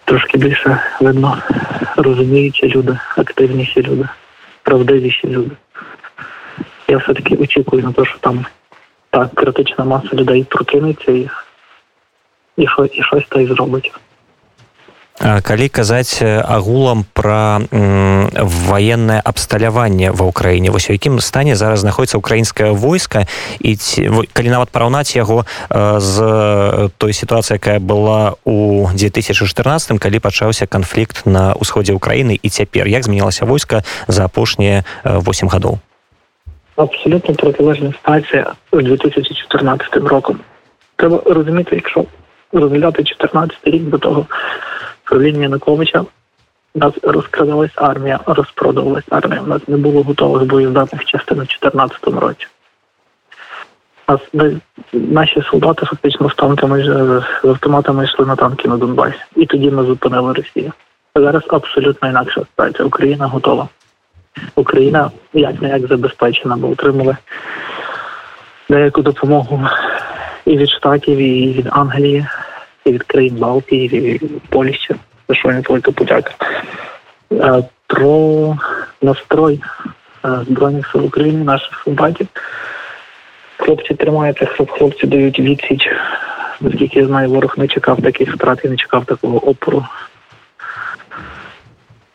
трошки 0.10 0.38
більше 0.38 0.80
видно 1.00 1.38
розуміючі 1.96 2.68
люди, 2.68 3.00
активніші 3.18 3.82
люди, 3.82 4.08
правдивіші 4.64 5.28
люди. 5.28 5.52
Я 6.88 6.98
все-таки 6.98 7.36
очікую 7.36 7.84
на 7.84 7.92
те, 7.92 8.06
що 8.06 8.18
там 8.20 8.46
так 9.10 9.34
критична 9.34 9.86
маса 9.86 10.10
людей 10.14 10.44
прокинеться 10.44 11.12
і, 11.12 11.30
і, 12.58 12.68
і 12.94 13.04
щось 13.04 13.28
та 13.30 13.42
й 13.42 13.48
зробить 13.48 13.92
калі 15.19 15.69
казаць 15.69 16.19
агулам 16.27 17.07
пра 17.15 17.63
ваеннае 17.71 19.23
абсталяванне 19.23 20.11
ва 20.11 20.27
ўкраіне 20.27 20.75
вось 20.75 20.91
у 20.91 20.93
якім 20.93 21.23
стане 21.23 21.55
зараз 21.55 21.87
знаходіцца 21.87 22.19
украінскае 22.19 22.75
войска 22.75 23.31
і 23.63 23.77
ці, 23.79 24.11
калі 24.35 24.51
нават 24.51 24.75
параўнаць 24.75 25.15
яго 25.15 25.47
з 25.71 26.15
той 26.99 27.13
сітуацыі 27.15 27.63
якая 27.63 27.79
была 27.79 28.35
у 28.43 28.91
2014 28.91 30.03
калі 30.03 30.19
пачаўся 30.19 30.67
канфлікт 30.67 31.27
на 31.31 31.55
ўсходзе 31.55 31.95
ўкраіны 31.95 32.35
і 32.35 32.49
цяпер 32.51 32.91
як 32.91 33.07
змянілася 33.07 33.47
войска 33.47 33.87
за 34.11 34.27
апошнія 34.27 34.83
8 35.07 35.47
гадоў 35.47 35.79
абсолютно 36.75 37.35
протилежна 37.39 37.95
ситуація 38.03 38.59
у 38.75 38.83
2014 38.83 39.95
роком 39.95 40.43
треба 40.97 41.23
розуміти 41.23 41.79
якщо 41.79 42.05
розглядати 42.53 43.05
14 43.05 43.59
рік 43.65 43.83
до 43.83 43.99
того 43.99 44.27
правління 45.10 45.42
Януковича 45.42 46.06
у 46.74 46.80
нас 46.80 46.94
розкрадалась 47.04 47.72
армія, 47.76 48.20
розпродавалась 48.26 49.04
армія. 49.10 49.42
У 49.42 49.48
нас 49.48 49.68
не 49.68 49.78
було 49.78 50.04
готових 50.04 50.44
боєздатних 50.44 51.06
частин 51.06 51.38
у 51.38 51.42
2014 51.42 52.08
році. 52.08 52.48
Нас, 54.08 54.22
наші 54.94 55.42
солдати 55.42 55.86
фактично 55.86 56.30
з 56.30 56.36
танками 56.36 56.84
з 57.44 57.48
автоматами 57.48 58.04
йшли 58.04 58.26
на 58.26 58.36
танки 58.36 58.68
на 58.68 58.78
Донбасі. 58.78 59.20
І 59.36 59.46
тоді 59.46 59.72
ми 59.72 59.84
зупинили 59.84 60.34
Росію. 60.34 60.72
Зараз 61.16 61.44
абсолютно 61.48 62.10
інакша 62.10 62.42
ситуація. 62.42 62.86
Україна 62.86 63.28
готова. 63.28 63.68
Україна 64.56 65.12
як 65.34 65.62
не 65.62 65.70
як 65.70 65.88
забезпечена, 65.88 66.56
бо 66.56 66.70
отримали 66.70 67.18
деяку 68.70 69.02
допомогу 69.02 69.68
і 70.46 70.58
від 70.58 70.70
штатів, 70.70 71.18
і 71.18 71.54
від 71.54 71.68
Англії 71.72 72.26
від 72.86 73.04
країн 73.04 73.36
Балтії, 73.36 74.22
Польщі, 74.50 74.96
за 75.30 75.36
що 75.36 75.48
не 75.48 75.62
велика 75.62 75.92
подяка. 75.92 76.32
Про 77.88 78.58
настрой 79.02 79.62
Збройних 80.24 80.92
сил 80.92 81.06
України, 81.06 81.44
наших 81.44 81.82
солдатів. 81.84 82.28
Хлопці 83.58 83.94
тримаються, 83.94 84.46
хлопці 84.46 85.08
дають 85.08 85.40
відсіч. 85.40 85.90
Наскільки 86.62 87.00
я 87.00 87.08
знаю, 87.08 87.30
ворог 87.30 87.54
не 87.58 87.68
чекав 87.68 88.02
таких 88.02 88.36
втрат 88.36 88.66
і 88.66 88.70
не 88.70 88.76
чекав 88.76 89.06
такого 89.06 89.50
опору. 89.50 89.86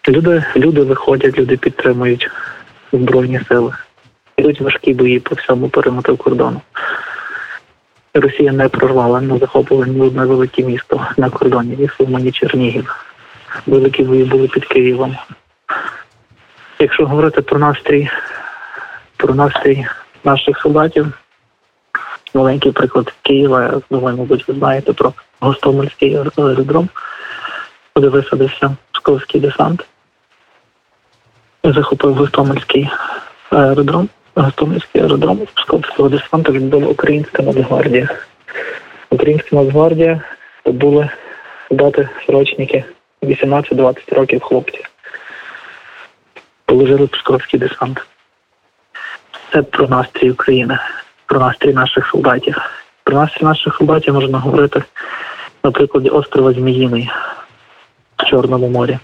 Люди 0.08 0.44
люди 0.56 0.82
виходять, 0.82 1.38
люди 1.38 1.56
підтримують 1.56 2.30
Збройні 2.92 3.40
сили. 3.48 3.72
Йдуть 4.36 4.60
важкі 4.60 4.94
бої 4.94 5.20
по 5.20 5.34
всьому 5.34 5.68
периметру 5.68 6.16
кордону. 6.16 6.60
Росія 8.14 8.52
не 8.52 8.68
прорвала, 8.68 9.20
не 9.20 9.38
захопила 9.38 9.86
ні 9.86 10.00
одне 10.00 10.24
велике 10.24 10.62
місто 10.62 11.06
на 11.16 11.30
кордоні, 11.30 11.76
ні 11.78 11.88
Сума, 11.88 12.20
ні 12.20 12.32
Чернігів. 12.32 13.04
Великі 13.66 14.02
бої 14.02 14.24
були 14.24 14.48
під 14.48 14.64
Києвом. 14.64 15.16
Якщо 16.78 17.06
говорити 17.06 17.42
про 17.42 17.58
настрій, 17.58 18.10
про 19.16 19.34
настрій 19.34 19.86
наших 20.24 20.58
солдатів, 20.58 21.06
маленький 22.34 22.72
приклад 22.72 23.14
Києва, 23.22 23.62
я 23.62 23.80
думаю, 23.90 24.16
мабуть, 24.16 24.48
ви 24.48 24.54
знаєте 24.54 24.92
про 24.92 25.12
Гостомельський 25.40 26.16
аеродром, 26.16 26.88
куди 27.92 28.08
висадився 28.08 28.76
Псковський 28.92 29.40
десант. 29.40 29.86
Захопив 31.64 32.14
Гостомельський 32.14 32.90
аеродром. 33.50 34.08
Гостомельський 34.36 35.02
аеродром 35.02 35.38
Псковського 35.54 36.08
десанту 36.08 36.52
відбула 36.52 36.86
Українська 36.86 37.42
Нацгвардія. 37.42 38.08
Українська 39.10 39.56
Нацгвардія 39.56 40.20
це 40.64 40.72
були 40.72 41.10
солдати 41.68 42.08
срочники 42.26 42.84
18-20 43.22 44.14
років 44.14 44.40
хлопці. 44.42 44.84
Положили 46.64 47.06
Псковський 47.06 47.60
десант. 47.60 48.06
Це 49.52 49.62
про 49.62 49.88
настрій 49.88 50.30
України, 50.30 50.78
про 51.26 51.40
настрій 51.40 51.72
наших 51.72 52.06
солдатів. 52.06 52.56
Про 53.04 53.16
настрій 53.16 53.44
наших 53.44 53.76
солдатів 53.76 54.14
можна 54.14 54.38
говорити 54.38 54.82
на 55.64 55.70
прикладі 55.70 56.08
острова 56.08 56.52
Зміїний 56.52 57.10
в 58.16 58.24
Чорному 58.24 58.68
морі. 58.68 58.98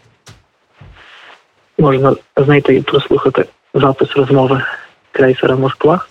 Можна 1.78 2.14
знайти 2.36 2.76
і 2.76 2.82
прослухати 2.82 3.44
запис 3.74 4.16
розмови 4.16 4.62
крейсера 5.11 5.55
Москва, 5.55 6.05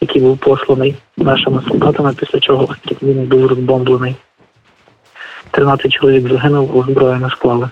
який 0.00 0.22
був 0.22 0.38
посланий 0.38 0.96
нашими 1.16 1.62
солдатами, 1.68 2.14
після 2.14 2.40
чого 2.40 2.68
острів 2.70 2.98
він 3.02 3.26
був 3.26 3.46
розбомблений. 3.46 4.16
13 5.50 5.92
чоловік 5.92 6.28
загинуло, 6.28 6.84
зброю 6.88 7.16
не 7.16 7.30
склали. 7.30 7.70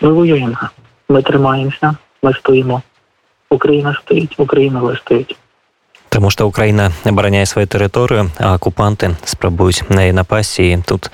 Ми 0.00 0.12
воюємо, 0.12 0.58
ми 1.08 1.22
тримаємося, 1.22 1.96
ми 2.22 2.34
стоїмо. 2.34 2.82
Україна 3.50 4.00
стоїть, 4.04 4.34
Україна 4.38 4.80
вистоїть. 4.80 5.36
Таму 6.08 6.30
што 6.30 6.46
Украіна 6.48 6.92
абараняе 7.04 7.46
сваю 7.46 7.68
тэрыторыю, 7.68 8.30
а 8.38 8.54
акупанты 8.54 9.16
спрабуюць 9.24 9.84
на 9.88 10.02
яе 10.02 10.12
напасці 10.12 10.62
і 10.62 10.82
тут 10.86 11.10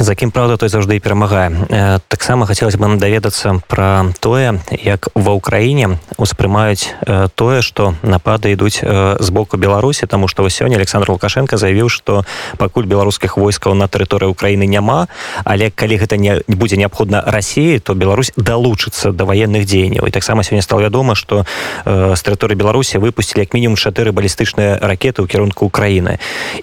за 0.00 0.14
кім 0.14 0.30
праўда 0.30 0.56
той 0.56 0.68
заўжды 0.68 0.96
і 0.96 1.00
перамагае 1.00 2.00
таксама 2.08 2.46
хацелось 2.46 2.76
бы 2.76 2.90
даведацца 2.96 3.60
пра 3.68 4.10
тое 4.18 4.58
як 4.82 5.08
ва 5.14 5.36
ўкраіне 5.38 5.98
успрымаюць 6.18 6.90
тое 7.34 7.62
што 7.62 7.94
напады 8.02 8.52
ідуць 8.52 8.82
з 8.82 9.28
боку 9.30 9.56
беларусі 9.56 10.06
тому 10.06 10.28
что 10.28 10.42
сёння 10.48 10.76
александр 10.76 11.10
лукашенко 11.10 11.56
заявіў 11.56 11.88
что 11.88 12.24
пакуль 12.58 12.88
беларускіх 12.88 13.36
войскаў 13.36 13.74
на 13.74 13.86
тэрыторыі 13.86 14.34
ўкраіны 14.34 14.66
няма 14.66 15.06
але 15.44 15.70
калі 15.70 15.96
гэта 16.02 16.16
не 16.16 16.40
будзе 16.48 16.76
неабходна 16.76 17.22
рассіі 17.26 17.78
то 17.78 17.94
Беларусь 17.94 18.32
далучыцца 18.36 19.12
да 19.12 19.24
ваенных 19.24 19.64
дзеянняў 19.64 20.08
і 20.08 20.10
таксама 20.10 20.42
сёння 20.42 20.62
стало 20.62 20.82
вядома 20.82 21.14
что 21.14 21.44
з 21.84 22.20
тэрыторыі 22.20 22.56
беларусі 22.56 22.98
выпусцілі 22.98 23.46
як 23.46 23.54
мінімум 23.54 23.76
чатыры 23.76 24.10
балістычныя 24.10 24.82
ракеты 24.82 25.22
ў 25.22 25.28
кірунку 25.28 25.66
украіны 25.66 26.18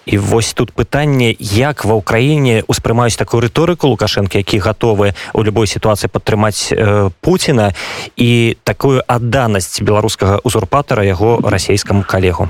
і 0.05 0.17
вось 0.17 0.53
тут 0.53 0.73
пытанне 0.73 1.35
як 1.39 1.85
ва 1.85 1.95
ўкраіне 1.95 2.67
успрымаюць 2.67 3.15
такую 3.23 3.41
рыторыку 3.41 3.87
лукашенко 3.87 4.37
які 4.37 4.59
гатовы 4.59 5.13
у 5.33 5.43
любой 5.43 5.67
сітуацыі 5.67 6.09
падтрымаць 6.09 6.71
э, 6.71 7.09
Пуціна 7.21 7.73
і 8.15 8.57
такую 8.63 9.01
адданасць 9.07 9.81
беларускага 9.81 10.39
узурпатара 10.43 11.03
яго 11.03 11.39
расійскаму 11.43 12.03
калегу 12.03 12.49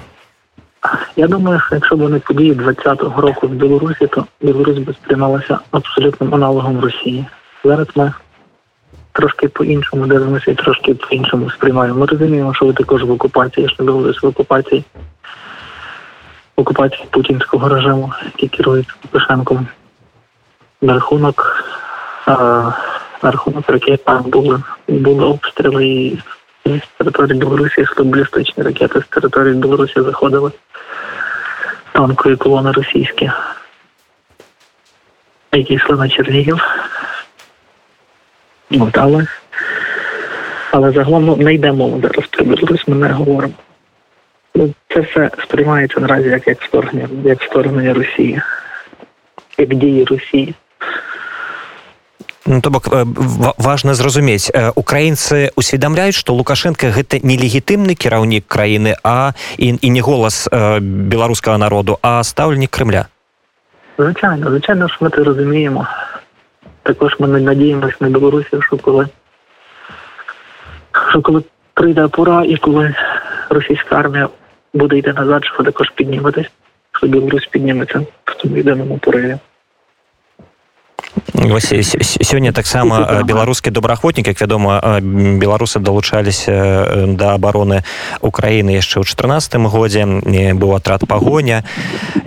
Я 1.16 1.28
думаю, 1.28 1.60
що 1.60 1.75
якщо 1.75 1.96
б 1.96 2.00
вони 2.00 2.20
події 2.20 2.54
20-го 2.54 3.22
року 3.22 3.48
в 3.48 3.51
Білорусі, 3.51 4.08
то 4.08 4.25
Білорусь 4.42 4.78
би 4.78 4.94
сприймалася 4.94 5.60
абсолютним 5.72 6.36
аналогом 6.36 6.80
Росії. 6.80 7.25
Зараз 7.63 7.88
ми 7.96 8.13
трошки 9.12 9.48
по-іншому 9.48 10.08
дивимося 10.08 10.51
і 10.51 10.56
трошки 10.56 10.94
по-іншому 10.94 11.50
сприймаємо. 11.50 12.00
Ми 12.00 12.06
розуміємо, 12.06 12.54
що 12.54 12.66
ви 12.66 12.74
також 12.74 13.04
в 13.04 13.12
окупації, 13.12 13.63
я 13.63 13.70
ж 13.70 13.75
не 13.80 13.86
доводиш 13.86 14.24
в 14.24 14.25
окупації, 14.25 14.84
в 16.58 16.62
окупації 16.62 17.08
путінського 17.10 17.70
режиму, 17.70 18.13
який 18.25 18.50
керується 18.50 18.94
Лукашенком 19.04 19.68
на 20.85 20.95
рахунок 20.95 21.64
на 22.26 23.31
рахунок 23.31 23.69
ракет 23.69 24.05
там 24.05 24.23
були 24.23 24.62
були 24.88 25.25
обстріли 25.25 26.19
з 26.67 26.81
території 26.99 27.38
Білорусі 27.38 27.81
йшли 27.81 28.05
балістичні 28.05 28.62
ракети 28.62 29.00
з 29.00 29.05
території 29.05 29.55
Білорусі 29.55 30.00
заходили 30.00 30.53
танкові 31.93 32.37
колони 32.37 32.73
російські, 32.73 33.31
які 35.53 35.75
йшли 35.75 35.97
на 35.97 36.09
Чернігів. 36.09 36.61
Але, 38.93 39.26
але 40.71 40.93
загалом 40.93 41.25
ну, 41.25 41.37
не 41.37 41.55
йде 41.55 41.73
мова 41.73 41.99
зараз 42.03 42.26
про 42.26 42.45
Білорусь, 42.45 42.88
ми 42.88 42.97
не 42.97 43.09
говоримо. 43.09 43.55
Ну, 44.55 44.75
Це 44.88 45.00
все 45.00 45.31
сприймається 45.43 46.00
наразі 46.00 46.29
як, 46.29 46.49
як 46.49 46.62
вторгнення, 46.62 47.09
як 47.25 47.43
вторгнення 47.43 47.95
Росії, 47.95 48.43
як 49.59 49.75
дії 49.75 50.05
Росії. 50.05 50.55
Ну, 52.46 52.62
то 52.62 52.70
бок 52.70 52.88
э, 52.88 53.04
ва- 53.06 53.54
важна 53.58 53.94
зразумець 53.94 54.51
Э, 54.54 54.72
украінцы 54.75 55.51
усведамляюць 55.56 56.16
што 56.16 56.34
лукашенко 56.34 56.88
гэта 56.88 57.20
нелегітымны 57.24 57.96
кіраўнік 57.96 58.46
краіны 58.48 58.96
а 59.04 59.32
і, 59.58 59.78
і 59.82 59.89
не 59.92 60.01
голас 60.01 60.48
э, 60.51 60.80
беларускага 60.80 61.58
народу 61.58 61.98
а 62.01 62.24
стаўленік 62.24 62.70
Кремля 62.72 63.06
Звичайно, 63.98 64.50
звичайно, 64.50 64.88
що 64.89 64.98
ми 65.01 65.10
це 65.10 65.18
розуміємо. 65.24 65.88
Також 66.84 67.16
ми 67.20 67.28
надіємося 67.28 67.96
на 68.00 68.10
Білорусі, 68.10 68.50
що 68.62 68.78
коли, 68.78 69.08
що 71.10 71.22
коли 71.22 71.44
прийде 71.74 72.08
пора 72.08 72.44
і 72.46 72.58
коли 72.58 72.96
російська 73.50 73.96
армія 73.96 74.30
буде 74.74 74.98
йти 74.98 75.13
назад, 75.13 75.46
що 75.46 75.56
ви 75.60 75.66
також 75.66 75.89
підніметесь, 75.89 76.46
що 76.92 77.08
Білорусь 77.08 77.46
підніметься 77.51 78.01
в 78.25 78.36
цьому 78.42 78.58
єдиному 78.58 78.98
пориві. 78.98 79.38
Вось 81.34 81.72
э, 81.72 81.82
с- 81.82 81.96
с- 81.96 82.18
сёння 82.22 82.51
таксама 82.51 83.00
э, 83.10 83.24
беларускі 83.24 83.72
добраахвотнік 83.72 84.28
як 84.28 84.42
вядома 84.42 84.80
э, 84.84 84.98
м, 84.98 85.39
беларусы 85.39 85.80
далучаліся 85.80 86.51
э, 86.51 87.16
да 87.16 87.34
абароны 87.38 87.84
Украіны 88.22 88.75
яшчэ 88.78 89.00
ў 89.00 89.06
14 89.06 89.56
годзе 89.72 90.04
э, 90.06 90.54
быў 90.54 90.75
атрад 90.75 91.08
пагоня 91.08 91.63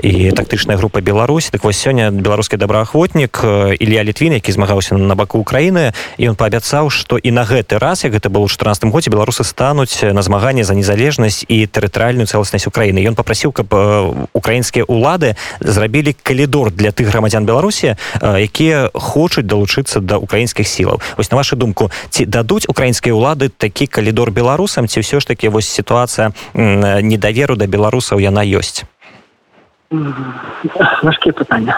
і 0.02 0.30
тактычная 0.32 0.76
група 0.76 1.00
Беларусі 1.00 1.50
так 1.52 1.64
вось 1.64 1.76
сёння 1.86 2.10
беларускі 2.10 2.56
добраахвотнік 2.56 3.40
э, 3.44 3.74
Ілья 3.78 4.04
літвін 4.04 4.32
які 4.32 4.52
змагаўся 4.52 4.94
на 4.96 5.14
баку 5.14 5.38
Украіны 5.38 5.92
і 6.18 6.30
ён 6.30 6.34
паабяцаў 6.34 6.90
што 6.90 7.18
і 7.18 7.30
на 7.30 7.44
гэты 7.44 7.78
раз 7.78 8.04
як 8.04 8.14
гэта 8.14 8.30
было 8.30 8.46
ў 8.46 8.50
14 8.50 8.84
годзе 8.90 9.10
беларусы 9.10 9.44
стануць 9.44 10.02
на 10.02 10.22
змаганне 10.22 10.64
за 10.64 10.74
незалежнасць 10.74 11.44
і 11.48 11.66
тэрытарыальную 11.66 12.26
цэласнасць 12.26 12.66
Украіны 12.66 12.98
ён 13.06 13.14
попрасіў 13.14 13.52
каб 13.52 13.68
э, 13.70 14.26
украінскія 14.32 14.84
улады 14.88 15.36
зрабілі 15.60 16.16
калідор 16.22 16.72
для 16.72 16.90
тых 16.90 17.12
грамадзян 17.12 17.44
Беларусі 17.44 17.94
э, 18.20 18.42
якія 18.66 18.90
хочуць 18.94 19.46
далучыцца 19.46 20.00
да 20.00 20.16
украінскіх 20.18 20.66
сілаў 20.68 21.00
вось 21.16 21.30
на 21.30 21.36
вашу 21.36 21.56
думку 21.56 21.90
ці 22.10 22.26
дадуць 22.26 22.66
украінскія 22.68 23.14
ўлады 23.14 23.48
такі 23.48 23.86
калідор 23.86 24.30
беларусам 24.30 24.88
ці 24.88 25.00
ўсё 25.00 25.20
ж 25.20 25.26
таки 25.26 25.48
вось 25.48 25.68
сітуацыя 25.68 26.32
м, 26.56 26.80
недаверу 27.08 27.56
да 27.56 27.66
беларусаў 27.66 28.20
яна 28.20 28.42
ёсць 28.44 28.84
Важке 31.02 31.32
питання. 31.32 31.76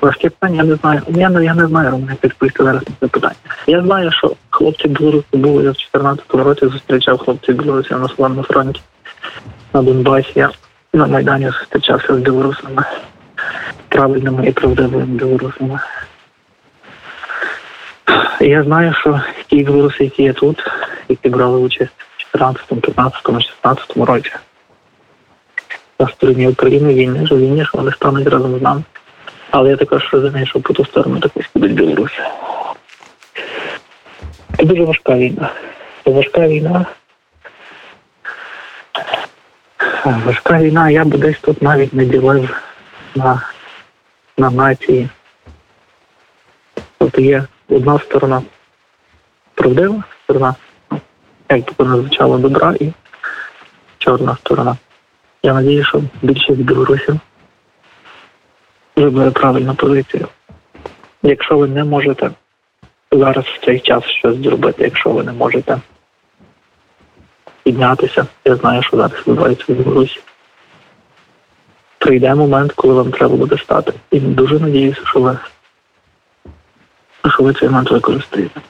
Важке 0.00 0.30
питання, 0.30 0.56
я 0.56 0.64
не 0.64 0.74
знаю. 0.74 1.02
Я, 1.08 1.28
не- 1.30 1.44
я 1.44 1.54
не 1.54 1.66
знаю, 1.66 1.90
Романе, 1.90 2.10
як 2.12 2.24
відповісти 2.24 2.64
зараз 2.64 2.82
на 2.82 2.94
це 3.00 3.06
питання. 3.06 3.34
Я 3.66 3.82
знаю, 3.82 4.12
що 4.12 4.32
хлопці 4.50 4.88
білоруси 4.88 5.26
були, 5.32 5.64
я 5.64 5.70
в 5.70 5.76
14 5.76 6.24
році 6.34 6.66
зустрічав 6.66 7.18
хлопців 7.18 7.56
білорусів 7.56 7.98
на 8.00 8.08
своєму 8.08 8.42
фронті 8.42 8.80
на 9.72 9.82
Донбасі. 9.82 10.32
Я 10.34 10.50
на 10.94 11.06
Майдані 11.06 11.46
зустрічався 11.60 12.14
з 12.14 12.18
білорусами, 12.18 12.84
правильними 13.88 14.46
і 14.48 14.52
правдивими 14.52 15.04
білорусами. 15.04 15.80
Я 18.39 18.63
знаю, 18.63 18.93
що 18.93 19.21
ті 19.47 19.63
білоруси, 19.63 20.03
які 20.03 20.23
є 20.23 20.33
тут, 20.33 20.63
які 21.09 21.29
брали 21.29 21.59
участь 21.59 21.91
в 22.17 22.21
14, 22.21 22.81
15, 22.81 23.21
16 23.23 23.97
році, 23.97 24.31
на 25.99 26.07
стороні 26.07 26.47
України 26.47 26.93
війни, 26.93 27.25
що 27.25 27.37
війні, 27.37 27.65
що 27.65 27.77
вони 27.77 27.91
стануть 27.91 28.27
разом 28.27 28.59
з 28.59 28.61
нами. 28.61 28.83
Але 29.51 29.69
я 29.69 29.77
також 29.77 30.09
розумію, 30.13 30.45
що 30.45 30.59
по 30.59 30.73
ту 30.73 30.85
сторону 30.85 31.19
також 31.19 31.49
будуть 31.55 31.73
Білорусі. 31.73 32.21
Це 34.57 34.65
дуже 34.65 34.83
важка 34.83 35.15
війна. 35.15 35.49
Це 36.03 36.11
важка 36.11 36.47
війна. 36.47 36.85
Важка 40.05 40.59
війна, 40.59 40.89
я 40.89 41.05
би 41.05 41.17
десь 41.17 41.39
тут 41.39 41.61
навіть 41.61 41.93
не 41.93 42.05
ділив 42.05 42.61
на, 43.15 43.41
на 44.37 44.49
нації. 44.49 45.09
Тобто 46.97 47.21
є 47.21 47.43
одна 47.69 47.99
сторона 47.99 48.41
правдива 49.55 50.03
сторона, 50.23 50.55
як 51.49 51.73
би 51.77 51.85
вона 52.19 52.37
добра, 52.37 52.75
і 52.79 52.91
чорна 53.97 54.37
сторона. 54.39 54.77
Я 55.43 55.53
надію, 55.53 55.83
що 55.83 56.01
більшість 56.21 56.61
білорусів 56.61 57.19
вибере 58.95 59.31
правильну 59.31 59.75
позицію. 59.75 60.27
Якщо 61.23 61.57
ви 61.57 61.67
не 61.67 61.83
можете 61.83 62.31
зараз 63.11 63.45
в 63.45 63.65
цей 63.65 63.79
час 63.79 64.03
щось 64.03 64.37
зробити, 64.37 64.83
якщо 64.83 65.09
ви 65.09 65.23
не 65.23 65.31
можете 65.31 65.77
піднятися, 67.63 68.27
я 68.45 68.55
знаю, 68.55 68.83
що 68.83 68.97
зараз 68.97 69.11
відбувається 69.27 69.65
в 69.69 69.75
Білорусі. 69.75 70.19
Прийде 71.97 72.35
момент, 72.35 72.71
коли 72.71 72.93
вам 72.93 73.11
треба 73.11 73.35
буде 73.35 73.57
стати. 73.57 73.93
І 74.11 74.19
дуже 74.19 74.59
надіюся, 74.59 75.01
що 75.05 75.19
ви, 75.19 75.37
що 77.34 77.42
ви 77.42 77.54
цей 77.54 77.68
момент 77.68 77.90
використаєте. 77.90 78.60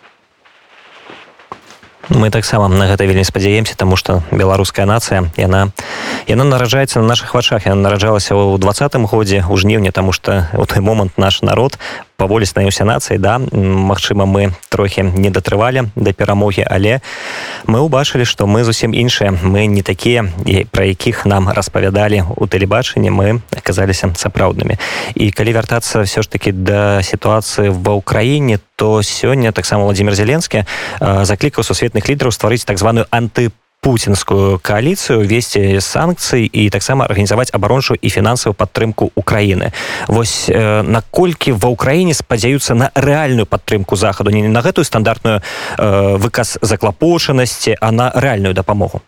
мы 2.10 2.30
таксама 2.30 2.68
на 2.68 2.86
гэта 2.86 3.06
вельмі 3.06 3.24
спадзяемся 3.24 3.76
тому 3.76 3.96
что 3.96 4.22
беларуская 4.32 4.86
нацыя 4.86 5.30
яна 5.36 5.72
яна 6.26 6.44
нараджаецца 6.44 7.00
на 7.00 7.06
наших 7.06 7.34
вачах 7.34 7.66
яна 7.66 7.88
нараджалася 7.88 8.34
ў 8.34 8.58
двадцатым 8.58 9.06
годзе 9.06 9.44
у 9.48 9.56
жніўня 9.56 9.92
тому 9.92 10.12
что 10.12 10.48
у 10.54 10.66
той 10.66 10.80
момант 10.80 11.16
наш 11.16 11.42
народ 11.42 11.78
паволі 12.16 12.46
станіўся 12.46 12.84
нацыяй 12.84 13.18
да 13.18 13.36
М, 13.36 13.90
Магчыма 13.90 14.26
мы 14.26 14.52
трохі 14.68 15.02
не 15.02 15.30
датрывалі 15.30 15.90
да 15.96 16.12
перамогі 16.12 16.64
але 16.68 17.00
мы 17.66 17.80
ўбачылі 17.82 18.24
што 18.24 18.46
мы 18.46 18.64
зусім 18.64 18.94
іншыя 18.94 19.34
мы 19.42 19.66
не 19.66 19.82
такія 19.82 20.30
і 20.46 20.64
пра 20.70 20.84
якіх 20.84 21.26
нам 21.26 21.48
распавядалі 21.50 22.24
у 22.36 22.46
тэлебачанні 22.46 23.10
мы 23.10 23.40
аказаліся 23.56 24.14
сапраўднымі 24.14 24.78
і 25.14 25.30
калі 25.30 25.52
вяртацца 25.52 26.02
все 26.02 26.22
ж 26.22 26.30
таки 26.30 26.52
да 26.52 27.02
сітуацыі 27.02 27.74
ва 27.74 27.98
ўкраіне 27.98 28.58
то 28.76 29.02
сёння 29.02 29.52
таксама 29.52 29.84
владимир 29.84 30.14
зеленскі 30.14 30.64
э, 31.00 31.24
заклікаў 31.24 31.64
сусветных 31.64 32.08
лідараў 32.08 32.32
стварыць 32.32 32.64
так 32.64 32.78
званую 32.78 33.06
анты 33.10 33.50
пуцінскую 33.82 34.60
коаліцыю 34.62 35.26
весці 35.26 35.80
санкцыі 35.80 36.46
і 36.46 36.70
таксама 36.70 37.04
арганізаваць 37.04 37.50
абарончую 37.50 37.98
і 38.02 38.08
фінансавую 38.10 38.54
падтрымку 38.54 39.10
Украіны 39.14 39.72
Вось 40.06 40.46
э, 40.48 40.82
наколькі 40.82 41.52
ва 41.58 41.68
ўкраіне 41.74 42.14
спадзяюцца 42.14 42.74
на 42.74 42.90
рэальную 42.94 43.46
падтрымку 43.46 43.96
захаду 43.96 44.30
не 44.30 44.46
на 44.48 44.62
гэтую 44.62 44.84
стандартную 44.84 45.40
э, 45.40 46.16
выказ 46.16 46.58
заклапошанасці 46.62 47.76
а 47.80 47.90
на 47.90 48.12
рэальную 48.14 48.54
дапамогу 48.54 49.02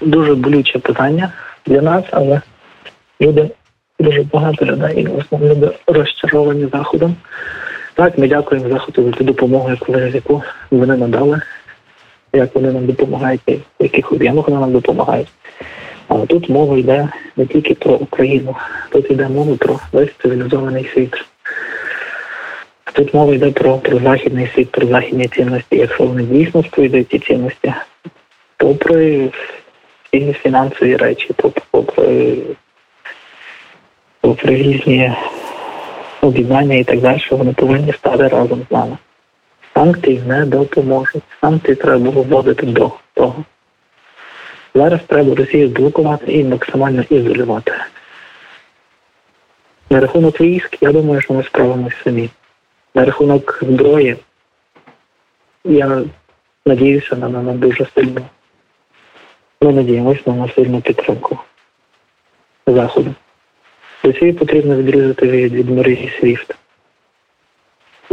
дуже 0.00 0.34
болюче 0.34 0.78
питання 0.78 1.32
для 1.66 1.82
нас, 1.82 2.04
але 2.10 2.40
люди, 3.20 3.50
дуже 3.98 4.22
багато 4.22 4.64
людей, 4.64 5.00
і 5.02 5.06
в 5.06 5.18
основному 5.18 5.54
люди 5.54 5.70
розчаровані 5.86 6.68
заходом. 6.72 7.16
Так, 7.94 8.18
ми 8.18 8.28
дякуємо 8.28 8.68
заходу 8.68 9.04
за 9.04 9.10
ту 9.10 9.24
допомогу, 9.24 9.70
яку, 9.70 9.98
яку 9.98 10.42
вони 10.70 10.96
надали, 10.96 11.40
як 12.33 12.55
вони 12.55 12.71
нам 12.71 12.85
допомагають, 12.85 13.41
в 13.47 13.83
яких 13.83 14.11
об'ємах 14.11 14.47
вони 14.47 14.59
нам 14.59 14.71
допомагають. 14.71 15.27
Але 16.07 16.25
тут 16.25 16.49
мова 16.49 16.77
йде 16.77 17.09
не 17.37 17.45
тільки 17.45 17.73
про 17.73 17.93
Україну, 17.93 18.55
тут 18.89 19.11
йде 19.11 19.29
мова 19.29 19.55
про 19.55 19.79
весь 19.91 20.09
цивілізований 20.21 20.89
світ. 20.93 21.25
Тут 22.93 23.13
мова 23.13 23.35
йде 23.35 23.51
про, 23.51 23.77
про 23.77 23.99
західний 23.99 24.49
світ, 24.55 24.71
про 24.71 24.87
західні 24.87 25.27
цінності. 25.27 25.77
Якщо 25.77 26.03
вони 26.03 26.23
дійсно 26.23 26.63
сповідують 26.63 27.09
ці 27.09 27.19
цінності, 27.19 27.73
попри 28.57 29.29
всі 30.03 30.33
фінансові 30.33 30.95
речі, 30.95 31.29
попри, 31.71 32.37
попри 34.21 34.55
різні 34.55 35.13
об'єднання 36.21 36.75
і 36.75 36.83
так 36.83 36.99
далі, 36.99 37.21
вони 37.31 37.53
повинні 37.53 37.93
стати 37.93 38.27
разом 38.27 38.61
з 38.69 38.71
нами. 38.71 38.97
Санкції 39.73 40.21
не 40.27 40.45
допоможуть. 40.45 41.23
Санкції 41.41 41.75
треба 41.75 42.11
було 42.11 42.23
вводити 42.23 42.65
до 42.65 42.91
того. 43.13 43.43
Зараз 44.75 44.99
треба 45.07 45.35
Росію 45.35 45.69
блокувати 45.69 46.33
і 46.33 46.43
максимально 46.43 47.03
ізолювати. 47.09 47.73
На 49.89 49.99
рахунок 49.99 50.41
військ, 50.41 50.77
я 50.81 50.91
думаю, 50.91 51.21
що 51.21 51.33
ми 51.33 51.43
справимося 51.43 51.95
самі. 52.03 52.29
На 52.95 53.05
рахунок 53.05 53.59
зброї, 53.61 54.17
я 55.65 56.01
надіюся 56.65 57.15
на, 57.15 57.29
на 57.29 57.53
дуже 57.53 57.85
сильну 57.95 58.21
ми 59.63 59.73
надіємося 59.73 60.31
на 60.31 60.49
сильну 60.49 60.81
підтримку 60.81 61.39
Заходу. 62.67 63.13
Росії 64.03 64.33
потрібно 64.33 64.75
відрізати 64.75 65.27
від, 65.27 65.53
від 65.53 65.69
мережі 65.69 66.11
SWIFT. 66.21 66.55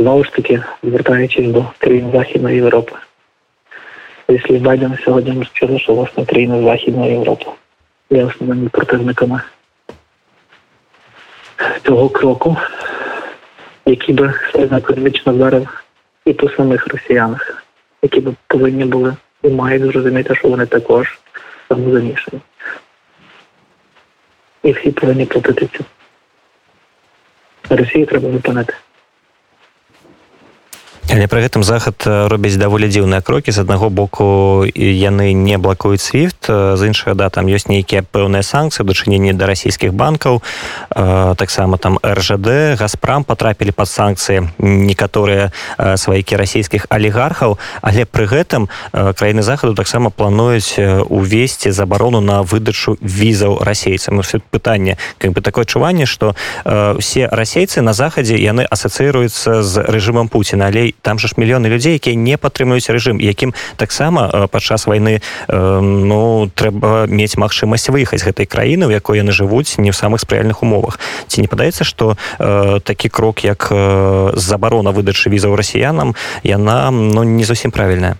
Знову 0.00 0.24
ж 0.24 0.32
таки, 0.32 0.62
звертаючись 0.82 1.46
до 1.46 1.64
країн 1.78 2.10
Західної 2.12 2.56
Європи. 2.56 2.92
слів 4.46 4.62
Байдена 4.62 4.98
сьогодні 5.04 5.32
ми 5.32 5.46
чули, 5.52 5.78
що 5.78 5.94
власне 5.94 6.26
країни 6.26 6.62
Західної 6.62 7.12
Європи 7.12 7.44
є 8.10 8.24
основними 8.24 8.68
противниками 8.68 9.40
цього 11.86 12.08
кроку, 12.08 12.56
який 13.86 14.14
би 14.14 14.34
сильно 14.52 14.76
економічно 14.76 15.32
вдарив 15.32 15.84
і 16.24 16.32
по 16.32 16.48
самих 16.50 16.88
росіянах, 16.88 17.64
які 18.02 18.20
б 18.20 18.34
повинні 18.46 18.84
були 18.84 19.16
і 19.42 19.48
мають 19.48 19.82
зрозуміти, 19.82 20.34
що 20.34 20.48
вони 20.48 20.66
також 20.66 21.18
самозамішані. 21.68 22.40
І 24.62 24.72
всі 24.72 24.90
повинні 24.90 25.26
платити 25.26 25.66
цю. 25.66 25.84
Росію 27.70 28.06
треба 28.06 28.30
зупинити. 28.32 28.74
Але 31.10 31.26
пры 31.26 31.42
гэтым 31.42 31.66
захад 31.66 32.06
робіць 32.06 32.54
даволі 32.54 32.86
дзіўныя 32.86 33.18
крокі. 33.18 33.50
З 33.50 33.66
аднаго 33.66 33.90
боку 33.90 34.62
яны 34.78 35.34
не 35.34 35.58
блакуюць 35.58 36.06
свифт 36.06 36.46
з 36.46 36.80
іншага 36.86 37.18
да 37.18 37.26
там 37.34 37.50
ёсць 37.50 37.66
нейкія 37.66 38.06
пэўныя 38.06 38.46
санкцыі 38.46 38.86
дачыненні 38.86 39.34
да 39.34 39.50
расійскіх 39.50 39.90
банкаў. 39.90 40.38
Таксама 41.34 41.82
там 41.82 41.98
ржд 41.98 42.78
газпрам 42.78 43.26
потрапілі 43.26 43.74
под 43.74 43.90
санкцыі 43.90 44.54
некаторыя 44.62 45.50
сваякі 45.98 46.38
расійскіх 46.38 46.86
алігархаў. 46.86 47.58
Але 47.82 48.06
пры 48.06 48.30
гэтым 48.30 48.70
краіны 48.94 49.42
захаду 49.42 49.74
таксама 49.74 50.14
плануюць 50.14 50.78
увесці 51.10 51.74
забарону 51.74 52.22
на 52.22 52.46
выдачу 52.46 52.94
візаў 53.02 53.58
расейцам. 53.66 54.22
Все 54.22 54.38
пытанне 54.38 54.94
как 55.18 55.34
бы 55.34 55.42
такое 55.42 55.66
адчуванне 55.66 56.06
что 56.06 56.38
все 57.02 57.26
расейцы 57.26 57.82
на 57.82 57.98
захадзе 57.98 58.38
яны 58.38 58.62
асацыруюцца 58.62 59.66
з 59.66 59.74
рэжымам 59.90 60.30
Пуціна. 60.30 60.70
Але 60.70 60.94
там 61.02 61.18
же 61.18 61.28
ж 61.28 61.34
мільёны 61.36 61.68
людзей 61.68 61.94
якія 61.94 62.16
не 62.16 62.36
падтрымуюць 62.36 62.90
рэжым 62.90 63.20
якім 63.20 63.54
таксама 63.76 64.48
падчас 64.50 64.86
войны 64.86 65.20
ну 65.48 66.50
трэба 66.54 67.06
мець 67.08 67.36
магчымасць 67.36 67.90
выехаць 67.90 68.24
гэтай 68.24 68.46
краіны 68.46 68.86
у 68.86 68.90
якой 68.90 69.18
яны 69.18 69.32
жывуць 69.32 69.78
не 69.78 69.90
ў 69.90 69.96
самых 69.96 70.20
спрыяльных 70.20 70.62
умовах 70.62 70.98
ці 71.26 71.40
не 71.40 71.48
падаецца 71.48 71.84
что 71.84 72.16
э, 72.38 72.80
такі 72.80 73.08
крок 73.08 73.44
як 73.44 73.68
э, 73.70 74.32
забарона 74.34 74.90
выдачы 74.90 75.30
візаў 75.30 75.56
расіянам 75.56 76.14
яна 76.42 76.90
ну 76.90 77.24
не 77.24 77.44
зусім 77.44 77.70
правільная 77.70 78.16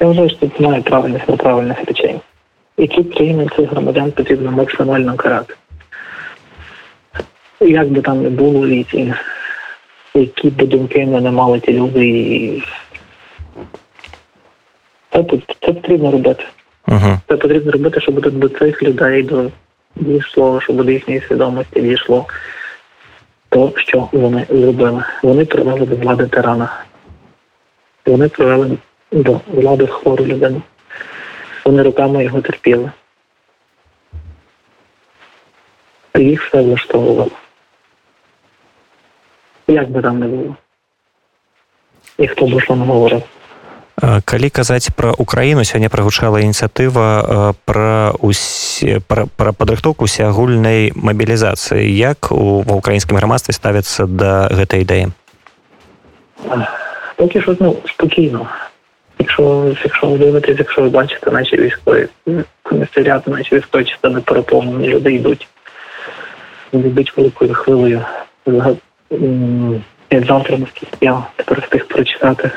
Я 0.00 0.06
вважаю, 0.06 0.28
що 0.28 0.38
тут 0.38 0.60
немає 0.60 0.82
правильних 0.82 1.28
неправильних 1.28 1.84
речей. 1.86 2.20
І 2.76 2.88
ці 2.88 3.04
країни 3.04 3.48
цих 3.56 3.70
громадян 3.70 4.12
потрібно 4.12 4.50
максимально 4.50 5.16
карати. 5.16 5.54
Як 7.60 7.88
би 7.88 8.00
там 8.00 8.22
не 8.22 8.30
було, 8.30 8.66
і 8.66 9.12
які 10.20 10.50
б 10.50 10.66
думки 10.66 11.06
не 11.06 11.30
мали 11.30 11.60
ті 11.60 11.72
люди. 11.72 12.08
І... 12.08 12.62
Це, 15.12 15.24
це 15.60 15.72
потрібно 15.72 16.10
робити. 16.10 16.44
Угу. 16.88 17.18
Це 17.28 17.36
потрібно 17.36 17.72
робити, 17.72 18.00
щоб 18.00 18.20
до 18.20 18.48
цих 18.48 18.82
людей 18.82 19.22
до 19.22 19.50
дійшло, 19.96 20.60
щоб 20.60 20.84
до 20.84 20.90
їхньої 20.90 21.20
свідомості 21.20 21.80
дійшло 21.80 22.26
то, 23.48 23.72
що 23.76 24.08
вони 24.12 24.46
зробили. 24.50 25.04
Вони 25.22 25.44
привели 25.44 25.86
до 25.86 25.96
влади 25.96 26.26
тирана. 26.26 26.84
Вони 28.06 28.28
привели 28.28 28.78
до 29.12 29.40
влади 29.46 29.86
хвору 29.86 30.26
людину. 30.26 30.62
Вони 31.64 31.82
руками 31.82 32.24
його 32.24 32.40
терпіли. 32.40 32.90
І 36.14 36.20
їх 36.20 36.42
все 36.42 36.62
влаштовувало 36.62 37.30
як 39.67 39.91
би 39.91 40.01
там 40.01 40.19
не 40.19 40.27
було. 40.27 40.55
Ніхто 42.19 42.47
б 42.47 42.61
що 42.61 42.75
не 42.75 42.85
говорив. 42.85 43.21
Калі 44.25 44.49
казаць 44.49 44.89
пра 44.89 45.13
Украіну 45.17 45.61
сёння 45.61 45.87
прагучала 45.87 46.41
ініцыятыва 46.41 47.53
пра, 47.65 48.11
усе, 48.19 48.99
пра, 48.99 49.29
пра 49.37 49.53
падрыхтоўку 49.53 50.09
усеагульнай 50.09 50.91
мабілізацыі 50.97 51.85
як 51.85 52.33
у 52.33 52.65
ва 52.65 52.73
ўкраінскім 52.81 53.15
грамадстве 53.21 53.53
ставяцца 53.53 54.09
да 54.09 54.49
гэтай 54.49 54.81
ідэі 54.81 55.13
поки 57.15 57.41
що 57.41 57.55
ну, 57.59 57.77
спокійно 57.85 58.49
якщо 59.19 59.75
якщо 59.83 60.07
ви 60.07 60.17
дивитесь 60.17 60.59
якщо 60.59 60.81
ви 60.81 60.89
бачите 60.89 61.31
наші 61.31 61.57
військові 61.57 62.07
комісаріати 62.63 63.31
наші 63.31 63.55
військові 63.55 63.85
частини 63.85 64.21
переповнені 64.21 64.87
люди 64.87 65.13
йдуть 65.13 65.47
вони 66.71 66.87
йдуть 66.87 67.17
великою 67.17 67.53
хвилею 67.53 68.05
як 70.09 70.25
завтра 70.25 70.57
наскільки 70.57 70.97
я 71.01 71.23
тепер 71.35 71.61
встиг 71.61 71.87
прочитати 71.87 72.51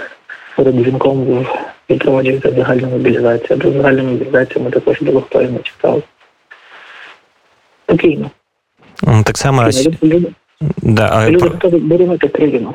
перед 0.56 0.74
дзвінком 0.74 1.24
був 1.24 1.46
відпроводжується 1.90 2.52
загальна 2.52 2.88
мобілізація. 2.88 3.58
До 3.58 3.72
загальної 3.72 4.06
мобілізації 4.08 4.64
ми 4.64 4.70
також 4.70 5.02
було 5.02 5.20
хто 5.20 5.42
не 5.42 5.58
читав. 5.58 6.02
Спокійно. 7.84 8.30
Так 9.24 9.38
само 9.38 9.70
люди, 10.02 10.32
да, 10.82 11.08
а... 11.12 11.30
люди 11.30 11.48
готові 11.48 11.76
боронити 11.76 12.28
країну. 12.28 12.74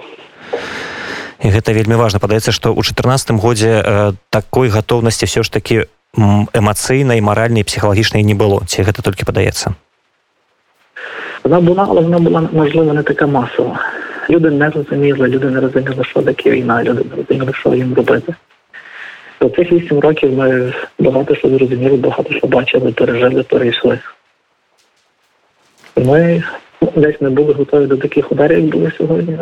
І 1.43 1.49
гэта 1.49 1.73
вельмі 1.73 1.97
важна 1.97 2.21
падаецца 2.21 2.53
што 2.53 2.69
ў 2.69 2.85
чатырнацатым 2.85 3.41
годзе 3.41 3.81
э, 3.81 4.13
такой 4.29 4.69
гатоўнасці 4.69 5.25
все 5.25 5.41
ж 5.41 5.49
таки 5.49 5.89
эмацыйнай 6.13 7.17
маральнай 7.17 7.65
псіхалагічнай 7.65 8.21
не 8.21 8.37
было 8.37 8.61
ці 8.69 8.85
гэта 8.85 9.01
толькі 9.01 9.25
падаецца 9.25 9.73
вона 11.46 11.60
була, 11.60 11.86
але 11.88 12.00
вона 12.00 12.18
була 12.18 12.48
можливо 12.52 12.92
не 12.92 13.02
така 13.02 13.26
масова. 13.26 13.80
Люди 14.30 14.50
не 14.50 14.70
розуміли, 14.70 15.28
люди 15.28 15.50
не 15.50 15.60
розуміли, 15.60 16.04
що 16.04 16.22
таке 16.22 16.50
війна, 16.50 16.84
люди 16.84 17.04
не 17.04 17.16
розуміли, 17.16 17.52
що 17.52 17.74
їм 17.74 17.94
робити. 17.94 18.34
За 19.40 19.48
цих 19.50 19.72
вісім 19.72 19.98
років 19.98 20.32
ми 20.32 20.74
багато 20.98 21.34
що 21.34 21.48
зрозуміли, 21.48 21.96
багато 21.96 22.34
що 22.34 22.46
бачили, 22.46 22.92
пережили, 22.92 23.42
перейшли. 23.42 23.98
Ми 25.96 26.42
десь 26.96 27.20
не 27.20 27.30
були 27.30 27.52
готові 27.52 27.86
до 27.86 27.96
таких 27.96 28.32
ударів, 28.32 28.58
як 28.58 28.66
були 28.66 28.92
сьогодні, 28.98 29.38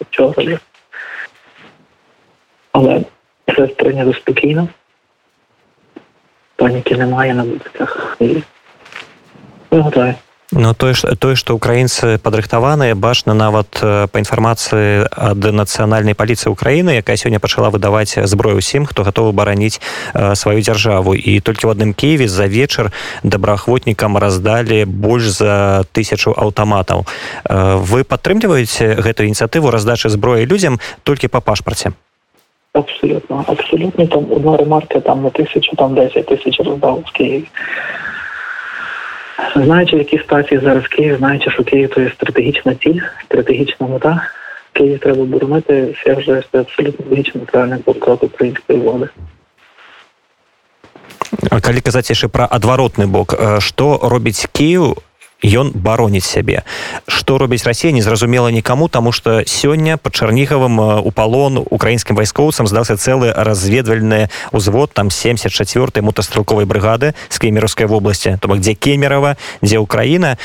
вчора. 0.00 0.58
Але 2.72 3.00
все 3.48 3.68
сприйнято 3.68 4.14
спокійно. 4.14 4.68
Паніки 6.56 6.96
немає 6.96 7.34
на 7.34 7.42
вулицях. 7.42 8.16
Ми 9.70 9.80
готові. 9.80 10.14
Ну 10.52 10.74
тое 10.74 10.94
тое 10.94 11.36
што 11.38 11.54
украінцы 11.54 12.18
падрыхтаваныя 12.18 12.98
бачна 12.98 13.34
нават 13.38 13.70
па 13.80 14.16
інфармацыі 14.18 15.06
ад 15.06 15.38
нацыянальнай 15.38 16.18
паліцыі 16.18 16.50
ўкраіны 16.50 16.98
якая 16.98 17.14
сёння 17.14 17.38
пачала 17.38 17.70
выдаваць 17.70 18.18
зброю 18.26 18.58
усім 18.58 18.82
хто 18.82 19.06
гатовы 19.06 19.30
бараніць 19.30 19.78
сваю 20.34 20.58
дзяржаву 20.58 21.14
і 21.14 21.38
толькі 21.38 21.70
ў 21.70 21.78
адным 21.78 21.94
киеве 21.94 22.26
за 22.26 22.50
вечар 22.50 22.90
добраахвотнікам 23.22 24.18
раздалі 24.18 24.90
больш 24.90 25.30
за 25.38 25.86
тысячу 25.94 26.34
аўтаматаў 26.34 27.06
вы 27.86 28.02
падтрымліваеце 28.02 28.98
гэтую 29.06 29.30
ініцыятыву 29.30 29.70
раздачы 29.70 30.10
зброі 30.10 30.50
людзям 30.50 30.82
толькі 31.06 31.30
па 31.30 31.38
пашпарце 31.38 31.94
абсолютно 32.74 33.44
абсолютно. 33.46 34.06
Там 34.06 34.26
одна 34.32 34.56
ремарка 34.56 35.00
там 35.00 35.22
на 35.22 35.30
тисячу 35.30 35.76
там 35.76 35.94
10 35.94 36.26
тисяч 36.26 36.58
роздав 36.58 37.06
в 37.06 37.12
Києві 37.12 37.46
Знаючи, 39.55 39.95
в 39.95 39.99
якій 39.99 40.17
ситуації 40.17 40.59
зараз 40.63 40.87
Київ, 40.87 41.17
знаючи, 41.17 41.51
що 41.51 41.63
Київ 41.63 41.89
то 41.89 42.01
є 42.01 42.11
стратегічна 42.15 42.75
ціль, 42.75 43.01
стратегічна 43.25 43.87
мета, 43.87 44.27
Київ 44.73 44.99
треба 44.99 45.25
боронити, 45.25 45.95
я 46.05 46.13
вважаю, 46.13 46.41
що 46.41 46.51
це 46.51 46.59
абсолютно 46.59 47.05
логічно 47.09 47.41
правильний 47.41 47.79
крок 47.99 48.23
української 48.23 48.79
влади. 48.79 49.09
Калі 51.61 51.81
казаць 51.81 52.09
яшчэ 52.09 52.27
пра 52.27 52.45
адваротны 52.45 53.07
бок, 53.07 53.35
што 53.59 53.99
робіць 54.03 54.47
Кіў 54.51 54.97
ён 55.44 55.72
бароніць 55.74 56.24
сябе. 56.24 56.62
Что 57.08 57.38
робіць 57.38 57.66
Росія 57.66 57.92
незразумела 57.92 58.50
нікому 58.50 58.88
тому 58.88 59.12
что 59.12 59.42
сёння 59.46 59.96
под 59.96 60.14
чарнігавым 60.14 61.00
у 61.00 61.10
палон 61.10 61.58
украінскім 61.70 62.16
вайскоўцам 62.16 62.66
здаўся 62.66 62.96
цэлы 62.96 63.32
разведвальны 63.32 64.28
узвод 64.52 64.92
там 64.92 65.10
74 65.10 66.02
мотастрелковай 66.02 66.64
брыгады 66.64 67.14
з 67.28 67.38
кемераўскай 67.38 67.86
вобласці 67.86 68.38
то 68.40 68.48
бок 68.48 68.60
дзе 68.60 68.74
кемерова 68.74 69.36
дзе 69.62 69.78
Украіна. 69.78 70.36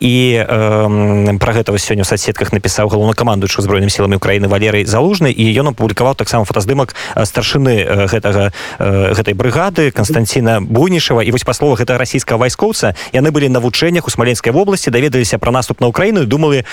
І 0.00 0.44
э, 0.46 1.38
про 1.38 1.52
гэта 1.52 1.74
сёння 1.78 2.02
у 2.02 2.04
соцсетках 2.04 2.52
напісаў 2.52 2.88
галоўнакамандуючы 2.88 3.60
узброеным 3.60 3.90
сіламі 3.90 4.16
Украіны 4.16 4.48
валерый 4.48 4.84
залужны. 4.84 5.32
І 5.32 5.50
ён 5.58 5.74
апублікаваў 5.74 6.14
таксама 6.14 6.44
фотаздымак 6.44 6.94
старшыны 7.24 8.06
гэтага 8.06 8.52
гэтай 8.78 9.34
брыгады 9.34 9.90
Константина 9.90 10.60
буйнішава 10.60 11.22
і 11.22 11.30
вось 11.30 11.44
па 11.44 11.54
словах 11.54 11.80
гэта 11.80 11.98
расійскага 11.98 12.38
вайскоўца 12.38 12.94
яны 13.12 13.30
былі 13.30 13.48
навучэннях 13.48 14.06
у 14.06 14.10
смаленскай 14.43 14.51
Луганскай 14.51 14.51
вобласці 14.51 14.91
даведаліся 14.91 15.37
пра 15.37 15.51
наступ 15.51 15.81
на 15.81 15.87
Украіну 15.87 16.25
думалі 16.25 16.63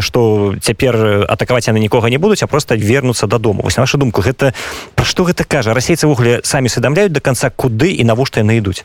што 0.00 0.54
цяпер 0.60 1.26
атакаваць 1.30 1.68
яны 1.68 1.78
нікога 1.78 2.10
не 2.10 2.18
будуць 2.18 2.42
а 2.42 2.46
просто 2.46 2.74
вернуцца 2.74 3.26
дадому 3.26 3.62
вось 3.62 3.76
нашу 3.78 3.98
думку 3.98 4.22
гэта 4.22 4.54
пра 4.94 5.04
што 5.04 5.22
гэта 5.22 5.44
кажа 5.44 5.74
расейцы 5.74 6.06
ввогуле 6.06 6.40
самі 6.42 6.66
усведамляюць 6.66 7.12
до 7.12 7.20
конца 7.20 7.50
куды 7.50 7.94
і 7.94 8.04
навошта 8.04 8.40
яны 8.40 8.58
ідуць 8.58 8.84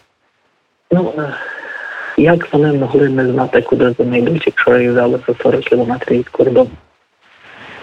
ну, 0.91 1.13
як 2.17 2.53
вони 2.53 2.73
могли 2.73 3.09
не 3.09 3.25
знати 3.31 3.61
куди 3.61 3.95
вони 3.97 4.19
йдуть 4.19 4.45
якщо 4.45 4.77
їх 4.77 4.91
взяли 4.91 5.19
за 5.27 5.33
40 5.43 5.61
кілометрів 5.61 6.17
від 6.19 6.29
кордону 6.29 6.69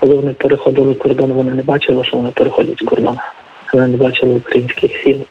коли 0.00 0.14
вони 0.14 0.32
переходили 0.32 0.94
кордон 0.94 1.32
вони 1.32 1.54
не 1.54 1.62
бачили 1.62 2.04
що 2.04 2.16
вони 2.16 2.30
переходять 2.30 2.82
кордон 2.82 3.18
вони 3.72 3.86
не 3.86 3.96
бачили 3.96 4.34
українських 4.34 4.90
сіл. 5.02 5.26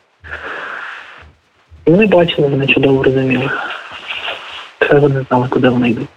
І 1.86 1.92
вони 1.92 2.06
бачили, 2.06 2.48
вони 2.48 2.68
чудово 2.68 3.04
розуміли. 3.04 3.50
Це 4.82 5.00
вони 5.00 5.26
знали, 5.30 5.48
куди 5.50 5.70
вони 5.70 5.90
йдуть. 5.90 6.08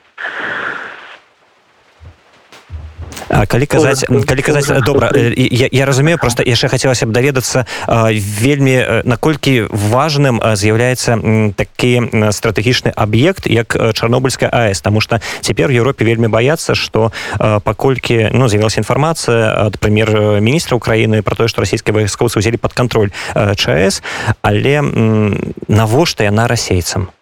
калі 3.47 3.67
казаць 3.67 4.05
калі 4.27 4.43
казаць 4.43 4.83
добра 4.85 5.11
я, 5.15 5.69
я 5.73 5.87
разумею 5.87 6.19
просто 6.19 6.43
яшчэ 6.43 6.69
хацелася 6.69 7.07
б 7.07 7.15
даведацца 7.15 7.65
вельмі 8.43 9.03
наколькі 9.05 9.71
важным 9.71 10.43
з'яўляецца 10.43 11.19
такі 11.55 11.93
стратэгічны 12.35 12.93
аб'ект 12.97 13.47
як 13.47 13.77
чарнобыльская 13.95 14.51
аэс 14.51 14.81
тому 14.83 15.01
что 15.01 15.21
цяпер 15.41 15.71
Еўропе 15.71 16.05
вельмі 16.05 16.29
баяцца 16.29 16.75
что 16.75 17.13
паколькі 17.39 18.31
ну 18.35 18.49
з'явілася 18.49 18.83
інфармацыя 18.83 19.71
ад 19.71 19.79
прэм'ер-міністра 19.79 20.77
Украіны 20.77 21.23
про 21.23 21.37
тое 21.37 21.49
что 21.49 21.63
расійскія 21.63 21.95
вайскоўцы 21.95 22.43
ўзялі 22.43 22.59
под 22.59 22.75
контроль 22.75 23.11
ЧАЭС 23.35 24.03
але 24.43 24.83
навошта 25.69 26.27
яна 26.27 26.49
расейцам 26.51 27.15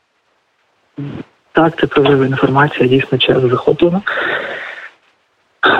так 1.54 1.80
це 1.80 1.88
правдива 1.88 2.26
інформація 2.26 2.88
дійсно 2.88 3.18
час 3.18 3.42
захоплена 3.42 4.02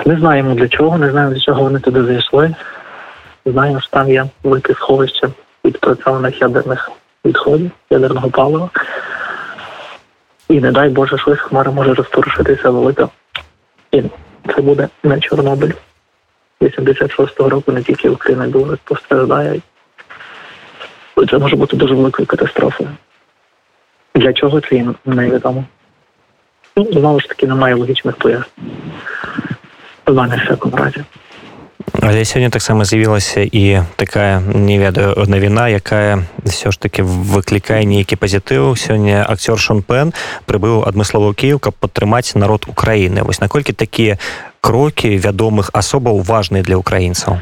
Не 0.06 0.16
знаємо 0.18 0.54
для 0.54 0.68
чого, 0.68 0.98
не 0.98 1.10
знаємо 1.10 1.32
для 1.32 1.40
чого 1.40 1.62
вони 1.62 1.80
туди 1.80 2.04
зайшли. 2.04 2.54
Знаємо, 3.46 3.80
що 3.80 3.90
там 3.90 4.08
є 4.08 4.26
велике 4.42 4.74
сховище 4.74 5.28
відпрацьованих 5.64 6.40
ядерних 6.40 6.90
відходів, 7.24 7.70
ядерного 7.90 8.30
палива. 8.30 8.70
І 10.48 10.60
не 10.60 10.72
дай 10.72 10.88
Боже, 10.88 11.18
щось 11.18 11.38
хмара 11.38 11.70
може 11.70 11.94
розпорушитися 11.94 12.70
велика. 12.70 13.08
І 13.92 14.02
це 14.54 14.62
буде 14.62 14.88
не 15.02 15.20
Чорнобиль. 15.20 15.72
86-го 16.60 17.48
року 17.48 17.72
не 17.72 17.82
тільки 17.82 18.08
Україна 18.08 18.46
дуже 18.46 18.76
постраждає. 18.84 19.60
Це 21.30 21.38
може 21.38 21.56
бути 21.56 21.76
дуже 21.76 21.94
великою 21.94 22.26
катастрофою. 22.26 22.90
Для 24.15 24.33
чого 24.33 24.61
це 24.61 24.75
їм 24.75 24.95
невідомо. 25.05 25.63
Ну, 26.75 26.87
знову 26.91 27.19
ж 27.19 27.27
таки, 27.27 27.47
немає 27.47 27.75
логічних 27.75 28.15
пояснень. 28.15 28.45
на 30.07 30.41
всяком 30.45 30.75
разе 30.75 31.05
але 32.01 32.23
сёння 32.23 32.49
таксама 32.49 32.85
з'явілася 32.85 33.41
і 33.41 33.81
такая 33.95 34.39
не 34.39 34.79
ведаю 34.79 35.25
навіна 35.27 35.69
якая 35.69 36.23
все 36.45 36.71
ж 36.71 36.79
таки 36.79 37.03
выклікае 37.03 37.85
нейкі 37.85 38.15
пазітыў 38.15 38.75
сёння 38.75 39.25
акцёр 39.25 39.59
шон 39.59 39.81
пен 39.81 40.13
прыбыў 40.45 40.87
адмыслова 40.87 41.33
кіев 41.33 41.59
каб 41.59 41.73
падтрымаць 41.73 42.35
народ 42.35 42.65
украіны 42.67 43.23
вось 43.23 43.41
наколькі 43.41 43.73
такія 43.73 44.17
крокі 44.61 45.17
вядомых 45.17 45.71
асобаў 45.73 46.21
важныя 46.21 46.63
для 46.63 46.77
украінцаў 46.77 47.39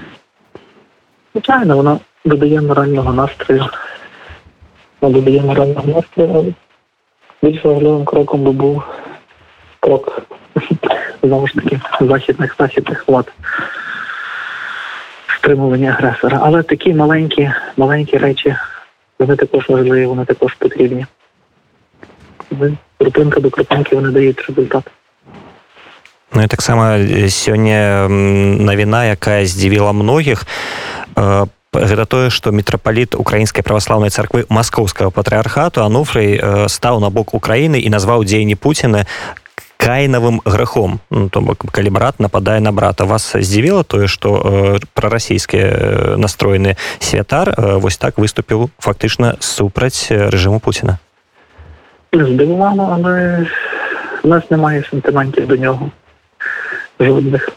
звычайно 1.36 1.76
вона 1.76 2.00
додає 2.26 2.62
морального 2.62 3.14
настрою 3.14 3.66
додає 5.09 5.43
морального 5.43 5.87
настрою 5.87 6.55
більш 7.43 7.65
важливим 7.65 8.05
кроком 8.05 8.43
би 8.43 8.53
був 8.53 8.83
крок 9.81 10.23
знову 11.23 11.47
ж 11.47 11.55
таки 11.55 11.81
західних 12.01 12.57
західних 12.59 13.09
влад 13.09 13.33
стримування 15.39 15.91
агресора. 15.91 16.41
Але 16.43 16.63
такі 16.63 16.95
маленькі, 16.95 17.53
маленькі 17.77 18.19
речі, 18.19 18.57
вони 19.19 19.37
також 19.37 19.69
важливі, 19.69 20.07
вони 20.07 20.25
також 20.25 20.55
потрібні. 20.55 21.07
Крупинка 22.99 23.41
до 23.41 23.51
крупинки 23.51 23.97
вони 23.97 24.09
дають 24.09 24.41
результат. 24.49 24.85
Ну 26.35 26.43
і 26.43 26.47
таксама 26.47 26.99
сёння 27.29 28.09
навіна, 28.59 29.05
якая 29.05 29.47
здзівіла 29.47 29.93
многіх 29.93 30.47
гэта 31.74 32.06
тое 32.06 32.30
што 32.30 32.52
мітрапаліт 32.52 33.16
украінскай 33.16 33.64
праваслаўнай 33.64 34.10
царквы 34.10 34.46
маскоўскага 34.50 35.12
патрыархату 35.12 35.84
ануфрый 35.84 36.40
стаў 36.68 37.00
на 37.00 37.10
бок 37.10 37.34
Украіны 37.34 37.78
і 37.80 37.90
назваў 37.90 38.24
дзеянні 38.24 38.56
Пуціна 38.56 39.06
кайнавым 39.78 40.42
грахом 40.46 41.00
ну, 41.10 41.30
то 41.30 41.42
бок 41.42 41.66
калі 41.72 41.90
брат 41.90 42.20
нападае 42.20 42.60
на 42.60 42.72
брата 42.72 43.06
вас 43.06 43.36
здзівіла 43.36 43.84
тое 43.84 44.08
што 44.08 44.42
э, 44.42 44.80
прарасійскія 44.94 45.68
э, 45.68 46.16
настроены 46.18 46.78
святар 47.00 47.54
э, 47.54 47.78
вось 47.78 47.98
так 47.98 48.18
выступіў 48.18 48.70
фактычна 48.80 49.36
супраць 49.40 50.08
рэжыму 50.10 50.60
Пуціна 50.60 50.98
здивувало, 52.14 52.90
але 52.94 53.48
у 54.24 54.28
нас 54.28 54.52
немає 54.52 54.84
сентиментів 54.90 55.48
до 55.48 55.56
нього. 55.56 55.92
Жодних. 57.00 57.50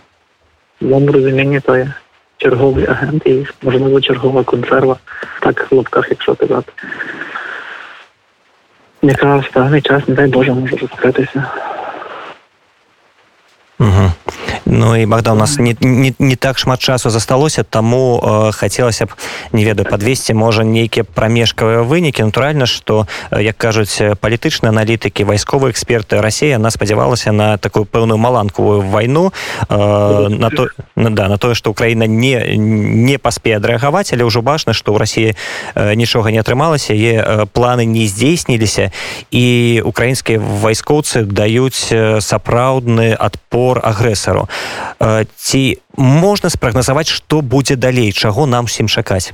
В 0.81 0.85
моєму 0.85 1.13
розумінні 1.13 1.61
то 1.61 1.77
є 1.77 1.93
черговий 2.38 2.88
агент 2.88 3.28
і, 3.28 3.46
можливо, 3.62 4.02
чергова 4.02 4.44
консерва, 4.44 4.96
так 5.40 5.72
в 5.72 5.76
лапках, 5.76 6.08
якщо 6.10 6.36
казати. 6.36 6.72
Яка 9.02 9.38
в 9.38 9.50
певний 9.50 9.82
час, 9.82 10.08
не 10.08 10.16
дай 10.16 10.28
Боже, 10.28 10.54
може 10.54 10.76
розкритися. 10.76 11.44
Угу. 13.80 14.12
Ну 14.65 14.97
і 14.97 15.07
Богдан 15.07 15.37
у 15.37 15.41
нас 15.41 15.59
не, 15.59 15.77
не, 15.81 16.15
не 16.19 16.37
так 16.37 16.59
шмат 16.59 16.81
часу 16.81 17.11
засталося 17.11 17.63
таму 17.63 18.21
э, 18.23 18.53
хацелася 18.53 19.07
б 19.07 19.09
не 19.53 19.65
ведаю 19.65 19.89
подвесці 19.91 20.35
можа 20.35 20.63
нейкія 20.65 21.05
прамежкавыя 21.05 21.83
вынікі 21.83 22.23
натуральна 22.23 22.67
что 22.67 23.07
як 23.33 23.57
кажуць 23.59 23.99
палітычныя 24.21 24.71
аналітыкі 24.71 25.25
вайсковыя 25.25 25.73
эксперты 25.73 26.21
Росія 26.21 26.57
она 26.57 26.71
спадзявалася 26.71 27.33
на 27.33 27.59
такую 27.59 27.85
пэўную 27.85 28.19
маланкавую 28.19 28.81
вайну 28.81 29.33
э, 29.69 30.29
на 30.29 30.51
то 30.51 30.69
на, 30.95 31.11
да 31.11 31.29
на 31.29 31.39
тое 31.39 31.55
что 31.55 31.71
Украіна 31.71 32.07
не 32.07 32.57
не 32.57 33.19
паспее 33.19 33.57
адрэагаваць 33.57 34.13
але 34.13 34.25
ўжо 34.25 34.43
бачна 34.43 34.73
что 34.73 34.93
ў 34.93 34.99
Росіі 34.99 35.35
э, 35.75 35.95
нічога 35.95 36.31
не 36.31 36.39
атрымалася 36.39 36.95
е 36.95 37.19
э, 37.19 37.47
планы 37.51 37.85
не 37.85 38.07
здзейсніліся 38.07 38.93
і 39.31 39.83
украінскія 39.85 40.39
вайскоўцы 40.39 41.25
даюць 41.25 41.91
сапраўдны 42.21 43.17
адпор 43.19 43.81
агрэсару 43.83 44.49
ці 45.36 45.78
можна 45.98 46.50
спрагназаваць 46.50 47.10
што 47.10 47.42
будзе 47.42 47.76
далей 47.76 48.12
чаго 48.12 48.48
нам 48.48 48.66
усім 48.66 48.88
чакаць 48.88 49.34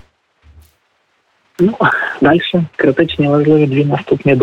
ну, 1.60 1.78
дальше 2.22 2.66
критичні 2.76 3.28
важливі 3.28 3.68
дві 3.68 3.86
наступні 3.86 4.36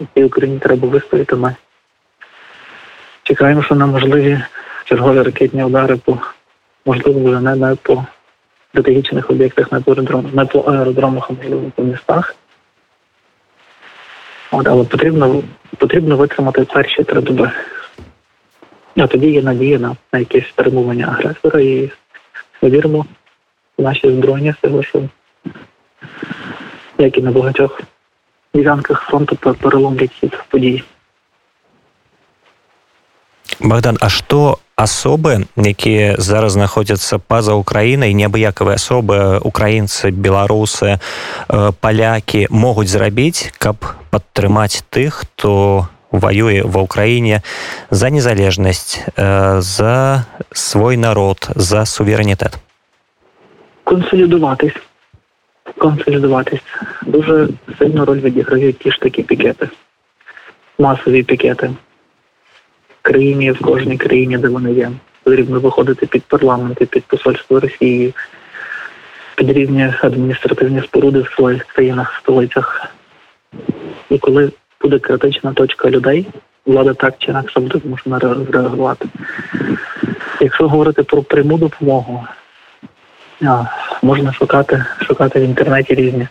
які 0.00 0.24
Україні 0.24 0.58
треба 0.58 0.88
вистояти 0.88 1.36
ми 1.36 1.56
чекаємо 3.22 3.62
що 3.62 3.74
на 3.74 3.86
можливі 3.86 4.42
чергові 4.84 5.22
ракетні 5.22 5.64
удари 5.64 5.96
по 5.96 6.18
можливо 6.86 7.30
вже 7.30 7.40
не, 7.40 7.56
не 7.56 7.74
по 7.74 8.04
стратегічних 8.74 9.30
об'єктах 9.30 9.72
не 9.72 9.80
по 9.80 9.92
аеродромах, 9.92 10.46
по 10.46 10.58
аеродромах, 10.58 11.30
по 11.76 11.82
містах. 11.82 12.34
От, 14.50 14.68
але 14.68 14.84
потрібно 14.84 15.42
потрібно 15.78 16.16
витримати 16.16 16.64
перші 16.64 17.04
три 17.04 17.20
доби. 17.20 17.50
А 18.97 19.07
тоді 19.07 19.31
є 19.31 19.41
надія 19.41 19.79
на, 19.79 19.95
на 20.13 20.19
якесь 20.19 20.49
стримування 20.49 21.05
агресора 21.05 21.61
і 21.61 21.91
ми 22.61 22.69
віримо 22.69 23.05
в 23.77 23.81
наші 23.81 24.11
збройні 24.11 24.53
сили, 24.61 24.83
що 24.83 25.01
як 26.97 27.17
і 27.17 27.21
на 27.21 27.31
багатьох 27.31 27.81
ділянках 28.53 29.01
фронту 29.01 29.35
переломлять 29.35 30.11
хід 30.11 30.39
подій. 30.49 30.83
Богдан, 33.59 33.97
а 33.99 34.09
што 34.09 34.59
асобы 34.79 35.43
якія 35.59 36.15
зараз 36.15 36.55
знаходзяцца 36.55 37.19
па-за 37.19 37.59
ўкраінай 37.59 38.15
неабыякавыя 38.15 38.79
асобы 38.79 39.43
украінцы 39.43 40.15
беларусы 40.15 41.03
палякі 41.83 42.47
могуць 42.47 42.87
зрабіць 42.87 43.51
каб 43.59 43.83
падтрымаць 44.15 44.87
тых 44.87 45.27
хто 45.27 45.91
воюе 46.13 46.63
ва 46.65 46.81
ўкраіне 46.81 47.41
за 47.89 48.09
незалежнасць 48.09 49.01
э, 49.15 49.61
за 49.61 50.25
свой 50.51 50.97
народ 50.97 51.49
за 51.55 51.85
суверэнітэт 51.85 52.57
консолідуватись 53.83 54.77
консолідуватись 55.77 56.61
дуже 57.05 57.49
сильну 57.77 58.05
роль 58.05 58.19
відіграють 58.19 58.79
ті 58.79 58.91
ж 58.91 58.99
такі 58.99 59.23
пікети 59.23 59.69
масові 60.79 61.23
пікети 61.23 61.69
в 62.89 63.01
країні 63.01 63.51
в 63.51 63.59
кожній 63.59 63.97
країні 63.97 64.37
де 64.37 64.47
вони 64.47 64.73
є 64.73 64.91
потрібно 65.23 65.59
виходити 65.59 66.05
під 66.05 66.23
парламенти 66.23 66.85
під 66.85 67.05
посольство 67.05 67.59
Росії 67.59 68.13
під 69.35 69.51
різні 69.51 69.93
адміністративні 70.01 70.81
споруди 70.81 71.21
в 71.21 71.33
своїх 71.35 71.63
країнах 71.65 72.19
столицях 72.23 72.85
і 74.09 74.17
коли 74.17 74.51
буде 74.84 74.98
критична 74.98 75.52
точка 75.52 75.90
людей, 75.90 76.26
влада 76.66 76.94
так 76.94 77.14
чи 77.18 77.30
інакше 77.30 77.60
буде 77.60 77.78
змушена 77.78 78.18
реагувати. 78.52 79.08
Якщо 80.40 80.68
говорити 80.68 81.02
про 81.02 81.22
пряму 81.22 81.58
допомогу, 81.58 82.24
можна 84.02 84.32
шукати 84.32 84.84
шукати 85.06 85.40
в 85.40 85.42
інтернеті 85.42 85.94
різні 85.94 86.28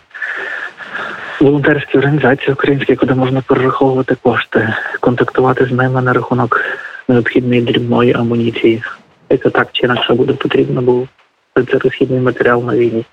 волонтерські 1.40 1.98
організації 1.98 2.52
українські, 2.52 2.96
куди 2.96 3.14
можна 3.14 3.40
перераховувати 3.40 4.16
кошти, 4.22 4.74
контактувати 5.00 5.66
з 5.66 5.72
ними 5.72 6.02
на 6.02 6.12
рахунок 6.12 6.60
необхідної 7.08 7.62
дрібної 7.62 8.12
амуніції, 8.12 8.82
яка 9.30 9.50
так 9.50 9.68
чи 9.72 9.86
інакше 9.86 10.14
буде 10.14 10.32
потрібна, 10.32 10.80
бо 10.80 11.06
це 11.54 11.78
розхідний 11.78 12.20
матеріал 12.20 12.64
на 12.64 12.76
війні. 12.76 13.04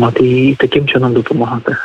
От 0.00 0.20
і 0.20 0.56
таким 0.58 0.88
чином 0.88 1.12
допомагати. 1.12 1.76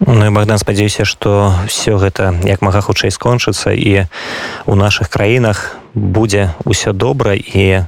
Ну 0.00 0.26
і 0.26 0.30
Богдан 0.32 0.56
спадзяюся 0.56 1.04
што 1.04 1.52
все 1.68 1.92
гэта 2.00 2.32
як 2.48 2.64
мага 2.64 2.80
хутчэй 2.80 3.12
скончыцца 3.12 3.76
і 3.76 4.08
у 4.64 4.74
наших 4.74 5.12
краінах 5.12 5.76
будзе 5.92 6.56
ўсё 6.64 6.96
добра 6.96 7.36
і 7.36 7.84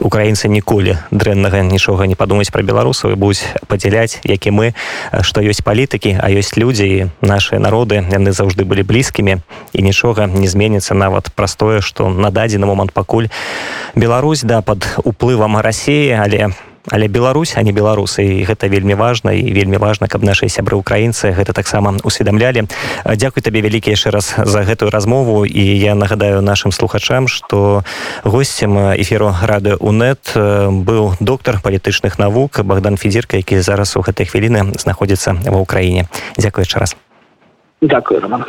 украінцы 0.00 0.48
ніколі 0.48 0.96
дрэннага 1.12 1.60
нічога 1.68 2.08
не 2.08 2.16
падумаць 2.16 2.48
пра 2.48 2.64
беларусаў 2.64 3.12
і 3.12 3.20
будуць 3.20 3.44
падзяляць 3.68 4.24
як 4.24 4.48
і 4.48 4.56
мы 4.56 4.66
што 5.20 5.44
ёсць 5.44 5.60
палітыкі 5.60 6.16
а 6.16 6.32
ёсць 6.32 6.56
людзі 6.56 7.12
нашыя 7.20 7.60
народы 7.60 8.00
яны 8.00 8.32
заўжды 8.32 8.64
былі 8.64 8.80
блізкімі 8.80 9.44
і 9.76 9.80
нічога 9.84 10.32
не 10.32 10.48
зменіцца 10.48 10.96
нават 10.96 11.28
праз 11.36 11.60
тое 11.60 11.84
што 11.84 12.08
на 12.08 12.32
дадзены 12.32 12.64
момант 12.64 12.96
пакуль 12.96 13.28
Беларусь 13.92 14.48
да 14.48 14.64
пад 14.64 14.88
уплывам 15.04 15.60
рассіі 15.60 16.16
але 16.16 16.56
але 16.90 17.08
Беларусь 17.08 17.54
а 17.56 17.62
не 17.62 17.72
беларусы. 17.72 18.22
І 18.22 18.44
гэта 18.44 18.66
вельмі 18.68 18.94
важна 18.94 19.32
і 19.32 19.52
вельмі 19.52 19.76
важна 19.76 20.08
каб 20.08 20.24
нашыя 20.24 20.48
сябры 20.48 20.76
украінцы 20.76 21.30
гэта 21.30 21.52
таксама 21.52 21.94
усведамлялі. 22.02 22.66
Дякуй 23.04 23.42
табе 23.42 23.62
вялікі 23.62 23.94
яшчэ 23.94 24.10
раз 24.10 24.34
за 24.36 24.62
гэтую 24.62 24.90
размову. 24.90 25.46
І 25.46 25.62
я 25.62 25.94
нагадаю 25.94 26.42
нашим 26.42 26.72
слухачам 26.72 27.28
что 27.28 27.84
гостцем 28.24 28.76
эфіру 28.98 29.34
рады 29.42 29.76
унет 29.76 30.32
быў 30.34 31.14
доктар 31.20 31.60
палітычных 31.62 32.18
навук 32.18 32.60
Богдан 32.64 32.96
федзірка 32.96 33.36
які 33.36 33.60
зараз 33.60 33.96
у 33.96 34.00
гэтай 34.00 34.26
хвіліны 34.26 34.78
знаходзіцца 34.78 35.36
ва 35.46 35.58
ўкраіне 35.62 36.08
Дякую 36.36 36.64
яшчэ 36.64 36.78
раз. 36.78 36.96
Дякую 37.80 38.20
Роман 38.20 38.44